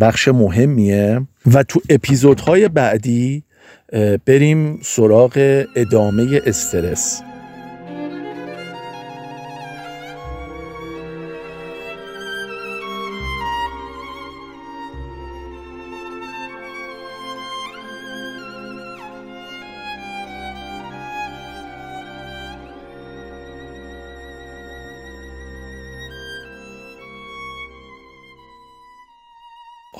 بخش 0.00 0.28
مهمیه. 0.28 1.20
و 1.46 1.62
تو 1.62 1.80
اپیزودهای 1.88 2.68
بعدی 2.68 3.42
بریم 4.26 4.78
سراغ 4.82 5.64
ادامه 5.76 6.40
استرس. 6.46 7.22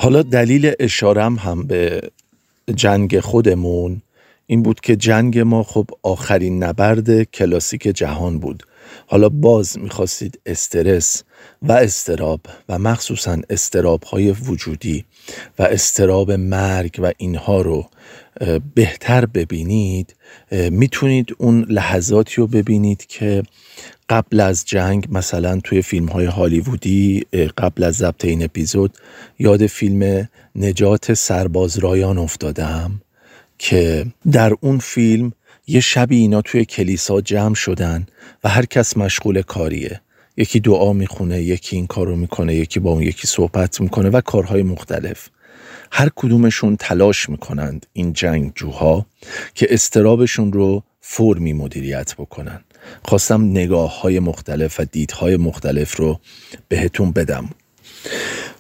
حالا 0.03 0.23
دلیل 0.23 0.73
اشارم 0.81 1.37
هم 1.37 1.67
به 1.67 2.01
جنگ 2.75 3.21
خودمون 3.21 4.03
این 4.51 4.63
بود 4.63 4.81
که 4.81 4.97
جنگ 4.97 5.39
ما 5.39 5.63
خب 5.63 5.91
آخرین 6.03 6.65
نبرد 6.65 7.23
کلاسیک 7.23 7.83
جهان 7.83 8.39
بود. 8.39 8.63
حالا 9.07 9.29
باز 9.29 9.79
می‌خواستید 9.79 10.41
استرس 10.47 11.23
و 11.63 11.73
استراب 11.73 12.41
و 12.69 12.79
مخصوصا 12.79 13.39
استراب 13.51 14.03
های 14.03 14.31
وجودی 14.31 15.05
و 15.59 15.63
استراب 15.63 16.33
مرگ 16.33 17.01
و 17.03 17.13
اینها 17.17 17.63
رو 17.63 17.87
بهتر 18.75 19.27
ببینید 19.27 20.15
می‌تونید 20.71 21.35
اون 21.39 21.67
لحظاتی 21.69 22.35
رو 22.37 22.47
ببینید 22.47 23.07
که 23.07 23.43
قبل 24.09 24.41
از 24.41 24.65
جنگ 24.65 25.07
مثلا 25.11 25.61
توی 25.65 25.83
فیلم 25.83 26.07
های 26.07 26.27
هالیوودی 26.27 27.21
قبل 27.59 27.83
از 27.83 27.95
ضبط 27.95 28.25
این 28.25 28.45
اپیزود 28.45 28.97
یاد 29.39 29.67
فیلم 29.67 30.29
نجات 30.57 31.15
سرباز 31.15 31.79
رایان 31.79 32.19
افتادم. 32.19 33.01
که 33.63 34.07
در 34.33 34.53
اون 34.61 34.79
فیلم 34.79 35.33
یه 35.67 35.81
شبی 35.81 36.17
اینا 36.17 36.43
توی 36.43 36.65
کلیسا 36.65 37.21
جمع 37.21 37.55
شدن 37.55 38.07
و 38.45 38.49
هر 38.49 38.65
کس 38.65 38.97
مشغول 38.97 39.43
کاریه. 39.43 40.01
یکی 40.37 40.61
دعا 40.61 40.93
می‌خونه 40.93 41.43
یکی 41.43 41.77
این 41.77 41.87
کارو 41.87 42.17
می‌کنه 42.17 42.55
یکی 42.55 42.81
با 42.81 42.91
اون 42.91 43.03
یکی 43.03 43.27
صحبت 43.27 43.81
می‌کنه 43.81 44.11
و 44.11 44.21
کارهای 44.21 44.63
مختلف. 44.63 45.29
هر 45.93 46.09
کدومشون 46.17 46.77
تلاش 46.77 47.29
می‌کنند 47.29 47.87
این 47.93 48.13
جنگجوها 48.13 49.07
که 49.55 49.67
استرابشون 49.71 50.53
رو 50.53 50.83
فرمی 51.01 51.53
مدیریت 51.53 52.15
بکنن. 52.15 52.61
خواستم 53.05 53.51
نگاه 53.51 54.01
های 54.01 54.19
مختلف 54.19 54.81
و 54.81 54.85
دیدهای 54.85 55.37
مختلف 55.37 55.97
رو 55.97 56.21
بهتون 56.69 57.13
بدم. 57.13 57.49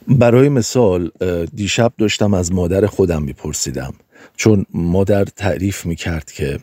برای 0.09 0.49
مثال 0.49 1.11
دیشب 1.55 1.93
داشتم 1.99 2.35
از 2.35 2.53
مادر 2.53 2.87
خودم 2.87 3.23
میپرسیدم. 3.23 3.95
چون 4.37 4.67
مادر 4.75 5.25
تعریف 5.25 5.87
می‌کرد 5.87 6.33
که 6.33 6.59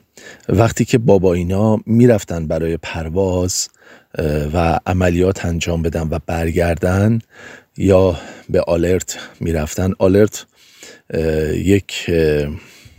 وقتی 0.49 0.85
که 0.85 0.97
بابا 0.97 1.33
اینا 1.33 1.79
می‌رفتن 1.85 2.47
برای 2.47 2.77
پرواز 2.77 3.69
و 4.53 4.79
عملیات 4.85 5.45
انجام 5.45 5.81
بدن 5.81 6.07
و 6.11 6.19
برگردن 6.25 7.19
یا 7.77 8.15
به 8.49 8.61
آلرت 8.61 9.17
می‌رفتن. 9.39 9.91
آلرت 9.99 10.45
یک 11.53 12.11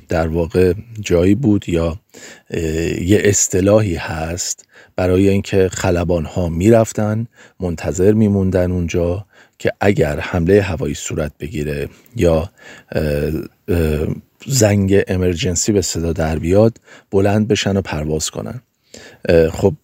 در 0.09 0.29
واقع 0.29 0.73
جایی 1.01 1.35
بود 1.35 1.69
یا 1.69 2.01
یه 3.01 3.21
اصطلاحی 3.25 3.95
هست 3.95 4.65
برای 4.97 5.29
اینکه 5.29 5.69
خلبان 5.69 6.25
ها 6.25 6.49
می‌رفتن 6.49 7.27
منتظر 7.61 8.13
میموندن 8.13 8.73
اونجا. 8.73 9.27
که 9.59 9.73
اگر 9.81 10.21
حمله 10.21 10.63
هوایی 10.63 10.95
صورت 10.95 11.33
بگیره 11.41 11.89
یا 12.17 12.51
زنگ 14.47 15.03
امرجنسی 15.09 15.73
به 15.73 15.83
صدا 15.83 16.13
در 16.13 16.39
بیاد 16.39 16.79
بلند 17.11 17.49
بشن 17.49 17.77
و 17.77 17.81
پرواز 17.81 18.31
کنن. 18.31 18.61
خب 19.53 19.75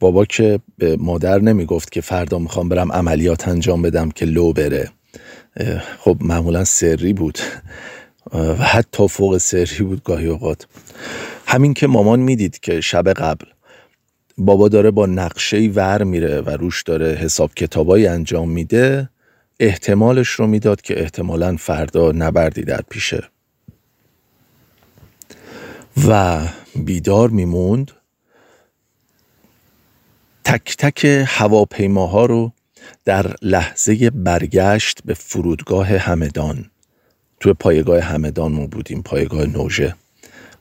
بابا 0.00 0.24
که 0.24 0.60
به 0.78 0.96
مادر 0.96 1.38
نمی‌گفت 1.38 1.92
که 1.92 2.00
فردا 2.00 2.38
می‌خوام 2.38 2.68
برم 2.68 2.92
عملیات 2.92 3.48
انجام 3.48 3.82
بدم 3.82 4.10
که 4.10 4.26
لو 4.26 4.52
بره. 4.52 4.90
خب 5.98 6.16
معمولا 6.20 6.64
سری 6.64 7.12
بود. 7.12 7.38
و 8.32 8.54
حتی 8.54 9.08
فوق 9.08 9.38
سری 9.38 9.84
بود 9.84 10.02
گاهی 10.02 10.26
اوقات. 10.26 10.66
همین 11.46 11.74
که 11.74 11.86
مامان 11.86 12.20
می‌دید 12.20 12.60
که 12.60 12.80
شب 12.80 13.08
قبل 13.08 13.46
بابا 14.38 14.68
داره 14.68 14.90
با 14.90 15.06
نقشه 15.06 15.70
ور 15.74 16.02
میره 16.02 16.40
و 16.40 16.50
روش 16.50 16.82
داره 16.82 17.14
حساب 17.14 17.54
کتابایی 17.54 18.06
انجام 18.06 18.50
میده 18.50 19.08
احتمالش 19.64 20.28
رو 20.28 20.46
می‌داد 20.46 20.80
که 20.80 21.00
احتمالا 21.00 21.56
فردا 21.56 22.12
نبردی 22.12 22.62
در 22.62 22.80
پیشه. 22.90 23.28
و 26.08 26.40
بیدار 26.76 27.30
میموند 27.30 27.90
تک 30.44 30.76
تک 30.76 31.24
هواپیماها 31.28 32.26
رو 32.26 32.52
در 33.04 33.34
لحظه 33.42 34.10
برگشت 34.10 34.98
به 35.04 35.14
فرودگاه 35.14 35.86
همدان. 35.86 36.70
توی 37.40 37.52
پایگاه 37.52 38.00
همدان 38.00 38.52
ما 38.52 38.66
بودیم 38.66 39.02
پایگاه 39.02 39.46
نوژه. 39.46 39.94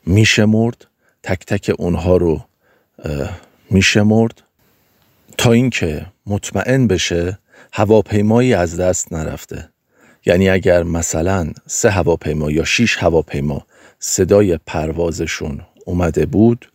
میشمرد 0.05 0.87
تک 1.23 1.45
تک 1.45 1.75
اونها 1.79 2.17
رو 2.17 2.45
میشمرد 3.69 4.43
تا 5.37 5.51
اینکه 5.51 6.05
مطمئن 6.25 6.87
بشه 6.87 7.39
هواپیمایی 7.75 8.53
از 8.53 8.79
دست 8.79 9.13
نرفته. 9.13 9.69
یعنی 10.25 10.49
اگر 10.49 10.83
مثلا 10.83 11.51
سه 11.67 11.89
هواپیما 11.89 12.51
یا 12.51 12.63
شیش 12.63 12.97
هواپیما 12.97 13.65
صدای 13.99 14.59
پروازشون 14.65 15.61
اومده 15.85 16.25
بود 16.25 16.71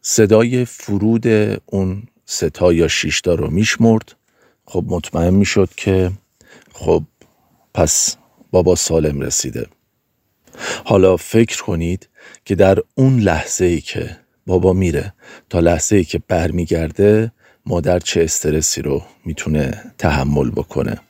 صدای 0.00 0.64
فرود 0.64 1.26
اون 1.66 2.02
ستا 2.24 2.72
یا 2.72 2.88
شیشتا 2.88 3.34
رو 3.34 3.50
میشمرد. 3.50 4.16
خب 4.66 4.84
مطمئن 4.86 5.34
می‌شد 5.34 5.68
که 5.76 6.10
خب 6.72 7.02
پس 7.74 8.16
بابا 8.50 8.74
سالم 8.74 9.20
رسیده. 9.20 9.66
حالا 10.84 11.16
فکر 11.16 11.62
کنید 11.62 12.08
که 12.44 12.54
در 12.54 12.78
اون 12.94 13.18
لحظه 13.18 13.64
ای 13.64 13.80
که 13.80 14.16
بابا 14.46 14.72
میره 14.72 15.14
تا 15.50 15.60
لحظه 15.60 15.96
ای 15.96 16.04
که 16.04 16.20
برمیگرده 16.28 17.32
مادر 17.68 17.98
چه 17.98 18.22
استرسی 18.22 18.82
رو 18.82 19.02
می‌تونه 19.24 19.84
تحمل 19.98 20.50
بکنه؟ 20.50 21.00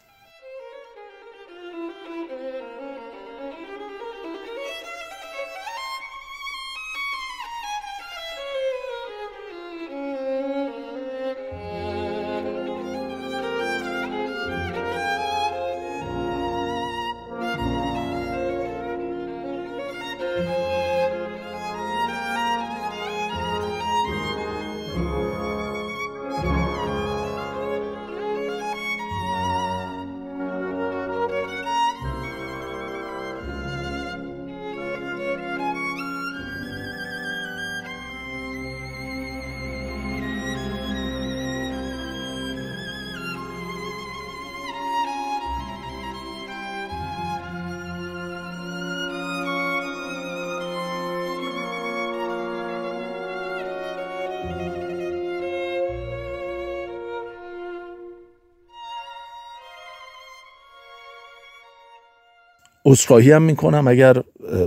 عذرخواهی 62.89 63.33
هم 63.33 63.43
می‌کنم. 63.43 63.89
اگر 63.89 64.17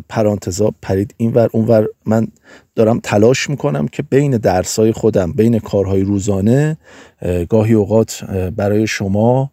پرانتزا 0.09 0.71
پرید 0.81 1.13
اینور 1.17 1.49
اونور 1.53 1.87
من 2.05 2.27
دارم 2.75 2.99
تلاش 2.99 3.49
می‌کنم 3.49 3.87
که 3.87 4.03
بین 4.03 4.37
درسای 4.37 4.91
خودم 4.91 5.31
بین 5.31 5.59
کارهای 5.59 6.01
روزانه 6.01 6.77
گاهی 7.49 7.73
اوقات 7.73 8.23
برای 8.55 8.87
شما 8.87 9.51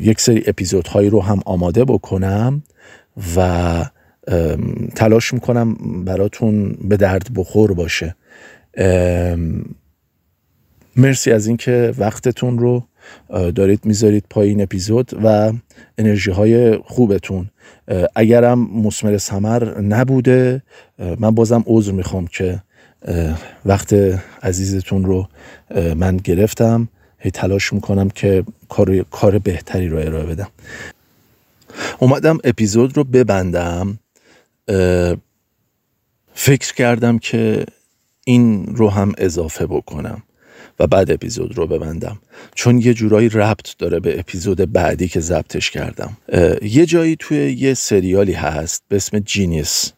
یک 0.00 0.20
سری 0.20 0.44
اپیزودهایی 0.46 1.10
رو 1.10 1.22
هم 1.22 1.40
آماده 1.46 1.84
بکنم 1.84 2.62
و 3.36 3.84
تلاش 4.96 5.34
می‌کنم 5.34 5.74
براتون 6.04 6.76
به 6.88 6.96
درد 6.96 7.30
بخور 7.34 7.74
باشه. 7.74 8.16
مرسی 10.96 11.32
از 11.32 11.46
اینکه 11.46 11.94
وقتتون 11.98 12.58
رو 12.58 12.84
دارید 13.28 13.84
می‌ذارید 13.84 14.24
پای 14.30 14.48
این 14.48 14.62
اپیزود 14.62 15.10
و 15.24 15.52
انرژی 15.98 16.30
های 16.30 16.76
خوبتون 16.76 17.50
اگرم 18.14 18.58
مسمر 18.58 19.18
سمر 19.18 19.80
نبوده 19.80 20.62
من 21.18 21.30
بازم 21.30 21.64
عذر 21.66 21.92
می‌خوام 21.92 22.26
که 22.26 22.62
وقت 23.64 23.94
عزیزتون 24.42 25.04
رو 25.04 25.28
من 25.96 26.16
گرفتم. 26.16 26.88
هی 27.18 27.30
تلاش 27.30 27.72
می‌کنم 27.72 28.10
که 28.10 28.44
کار, 28.68 29.02
کار 29.02 29.38
بهتری 29.38 29.88
رو 29.88 29.98
ارائه 29.98 30.26
بدم. 30.26 30.48
اومدم 31.98 32.38
اپیزود 32.44 32.96
رو 32.96 33.04
ببندم. 33.04 33.98
فکر 36.34 36.74
کردم 36.74 37.18
که 37.18 37.66
این 38.24 38.66
رو 38.66 38.88
هم 38.90 39.12
اضافه 39.18 39.66
بکنم. 39.66 40.22
و 40.82 40.86
بعد 40.86 41.10
اپیزود 41.10 41.58
رو 41.58 41.66
ببندم. 41.66 42.18
چون 42.54 42.78
یه 42.78 42.94
جورایی 42.94 43.28
ربط 43.28 43.76
داره 43.78 44.00
به 44.00 44.18
اپیزود 44.20 44.72
بعدی 44.72 45.08
که 45.08 45.20
ضبطش 45.20 45.70
کردم. 45.70 46.16
یه 46.62 46.86
جایی 46.86 47.16
توی 47.18 47.52
یه 47.52 47.74
سریالی 47.74 48.32
هست 48.32 48.82
به 48.88 48.96
اسم 48.96 49.18
Genius. 49.18 49.92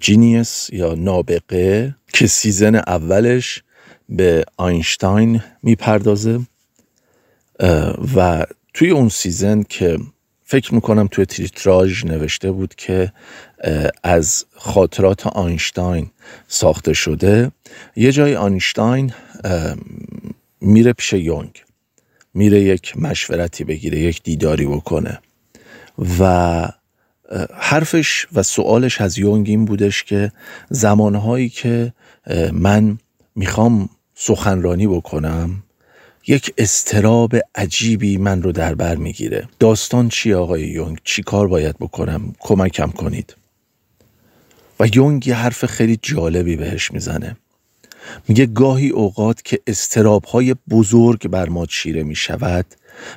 Genius 0.00 0.70
یا 0.72 0.94
نابغه 0.94 1.96
که 2.12 2.26
season 2.26 2.74
اولش 2.74 3.62
به 4.08 4.44
آینشتاین 4.56 5.42
می‌پردازه. 5.62 6.40
و 8.16 8.46
توی 8.74 8.90
اون 8.90 9.08
season 9.08 9.62
که 9.62 9.98
فکر 10.44 10.74
می‌کنم 10.74 11.08
توی 11.10 11.26
تیتراژ 11.26 12.04
نوشته 12.04 12.52
بود 12.52 12.74
که 12.74 13.12
از 14.02 14.44
خاطرات 14.56 15.26
آینشتاین 15.26 16.10
ساخته 16.48 16.92
شده. 16.92 17.52
یه 17.96 18.12
جای 18.12 18.36
آینشتاین 18.36 19.12
میره 20.60 20.92
پیش 20.92 21.12
یونگ. 21.12 21.62
میره 22.34 22.60
یک 22.60 22.98
مشورتی 22.98 23.64
بگیره 23.64 23.98
یک 23.98 24.22
دیداری 24.22 24.66
بکنه. 24.66 25.18
و 26.20 26.68
حرفش 27.54 28.26
و 28.34 28.42
سوالش 28.42 29.00
از 29.00 29.18
یونگ 29.18 29.48
این 29.48 29.64
بودش 29.64 30.04
که 30.04 30.32
زمانهایی 30.70 31.48
که 31.48 31.92
من 32.52 32.98
می‌خوام 33.36 33.88
سخنرانی 34.14 34.86
بکنم 34.86 35.62
یک 36.26 36.54
استراب 36.58 37.36
عجیبی 37.54 38.16
من 38.16 38.42
رو 38.42 38.52
در 38.52 38.74
بر 38.74 38.96
می‌گیره. 38.96 39.48
داستان 39.58 40.08
چی 40.08 40.34
آقای 40.34 40.62
یونگ؟ 40.62 40.98
چی 41.04 41.22
کار 41.22 41.48
باید 41.48 41.78
بکنم؟ 41.78 42.34
کمکم 42.40 42.90
کنید. 42.90 43.36
و 44.80 44.86
یونگ 44.94 45.26
یه 45.26 45.34
حرف 45.34 45.66
خیلی 45.66 45.98
جالبی 46.02 46.56
بهش 46.56 46.92
می‌زنه. 46.92 47.36
میگه 48.28 48.46
گاهی 48.46 48.88
اوقات 48.88 49.42
که 49.44 49.60
استراب 49.66 50.24
های 50.24 50.54
بزرگ 50.70 51.28
بر 51.28 51.48
ما 51.48 51.66
چیره 51.66 52.02
می 52.02 52.14
شود 52.14 52.66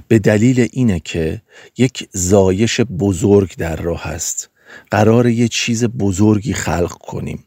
به 0.08 0.20
دلیل 0.20 0.68
اینه 0.72 1.00
که 1.00 1.42
یک 1.78 2.10
زایش 2.12 2.82
بزرگ 2.82 3.56
در 3.56 3.76
راه 3.76 4.08
است. 4.08 4.50
قرار 4.92 5.28
یه 5.28 5.48
چیز 5.48 5.86
بزرگی 5.86 6.54
خلق 6.54 6.92
کنیم. 6.92 7.44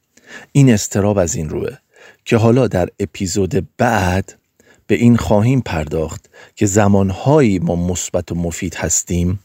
این 0.52 0.72
استراب 0.72 1.18
از 1.18 1.34
این 1.34 1.48
روه 1.48 1.76
که 2.24 2.36
حالا 2.36 2.68
در 2.68 2.88
اپیزود 3.00 3.68
بعد 3.76 4.34
به 4.86 4.94
این 4.94 5.16
خواهیم 5.16 5.60
پرداخت 5.60 6.30
که 6.54 6.66
زمانهایی 6.66 7.58
ما 7.58 7.76
مثبت 7.76 8.32
و 8.32 8.34
مفید 8.34 8.74
هستیم 8.74 9.40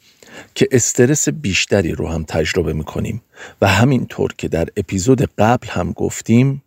که 0.55 0.67
استرس 0.71 1.29
بیشتری 1.29 1.91
رو 1.91 2.07
هم 2.07 2.23
تجربه 2.23 2.73
می‌کنیم 2.73 3.21
و 3.61 3.67
همینطور 3.67 4.33
که 4.37 4.47
در 4.47 4.67
اپیزود 4.77 5.21
قبل 5.37 5.67
هم 5.67 5.91
گفتیم 5.91 6.63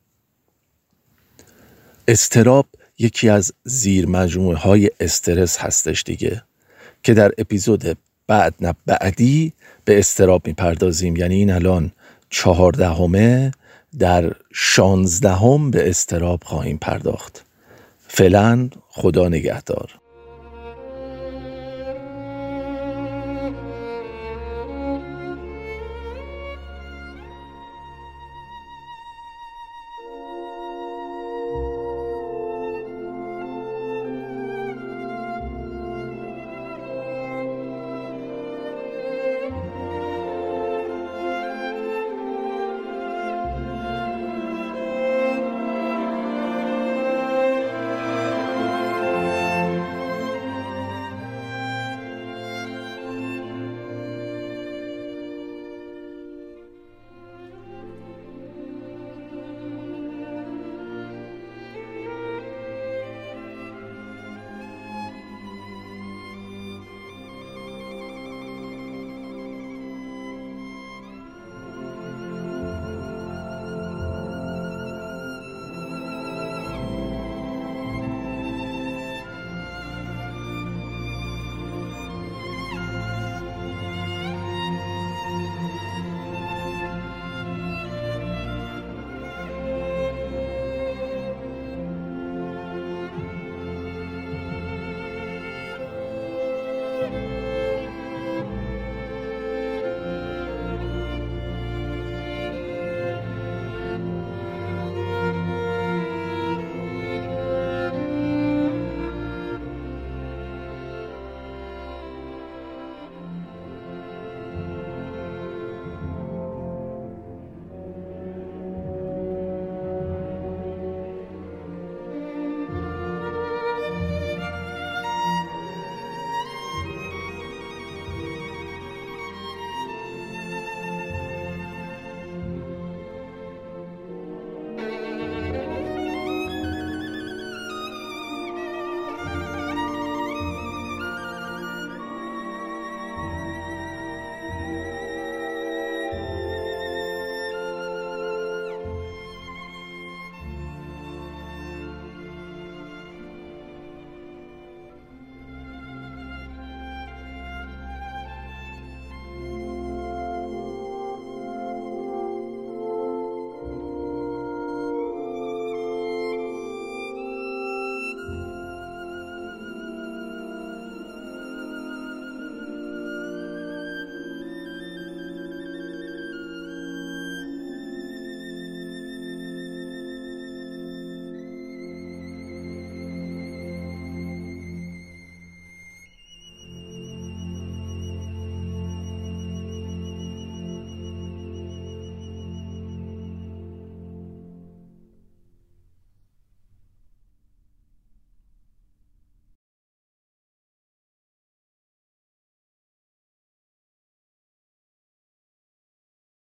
استراب 2.08 2.66
یکی 2.98 3.28
از 3.28 3.52
زیر 3.64 4.06
مجموعه 4.06 4.56
های 4.56 4.90
استرس 5.00 5.58
هستش 5.58 6.02
دیگه 6.02 6.42
که 7.02 7.14
در 7.14 7.32
اپیزود 7.38 7.98
بعد 8.26 8.54
نه 8.60 8.74
بعدی 8.86 9.52
به 9.84 9.98
استراب 9.98 10.46
می‌پردازیم. 10.46 11.16
یعنی 11.16 11.34
این 11.34 11.50
الان 11.50 11.92
چهاردهمه 12.30 13.50
در 13.98 14.32
شانزدهم 14.52 15.70
به 15.70 15.90
استراب 15.90 16.42
خواهیم 16.44 16.78
پرداخت. 16.78 17.44
فعلا 18.08 18.70
خدا 18.88 19.28
نگهدار. 19.28 19.90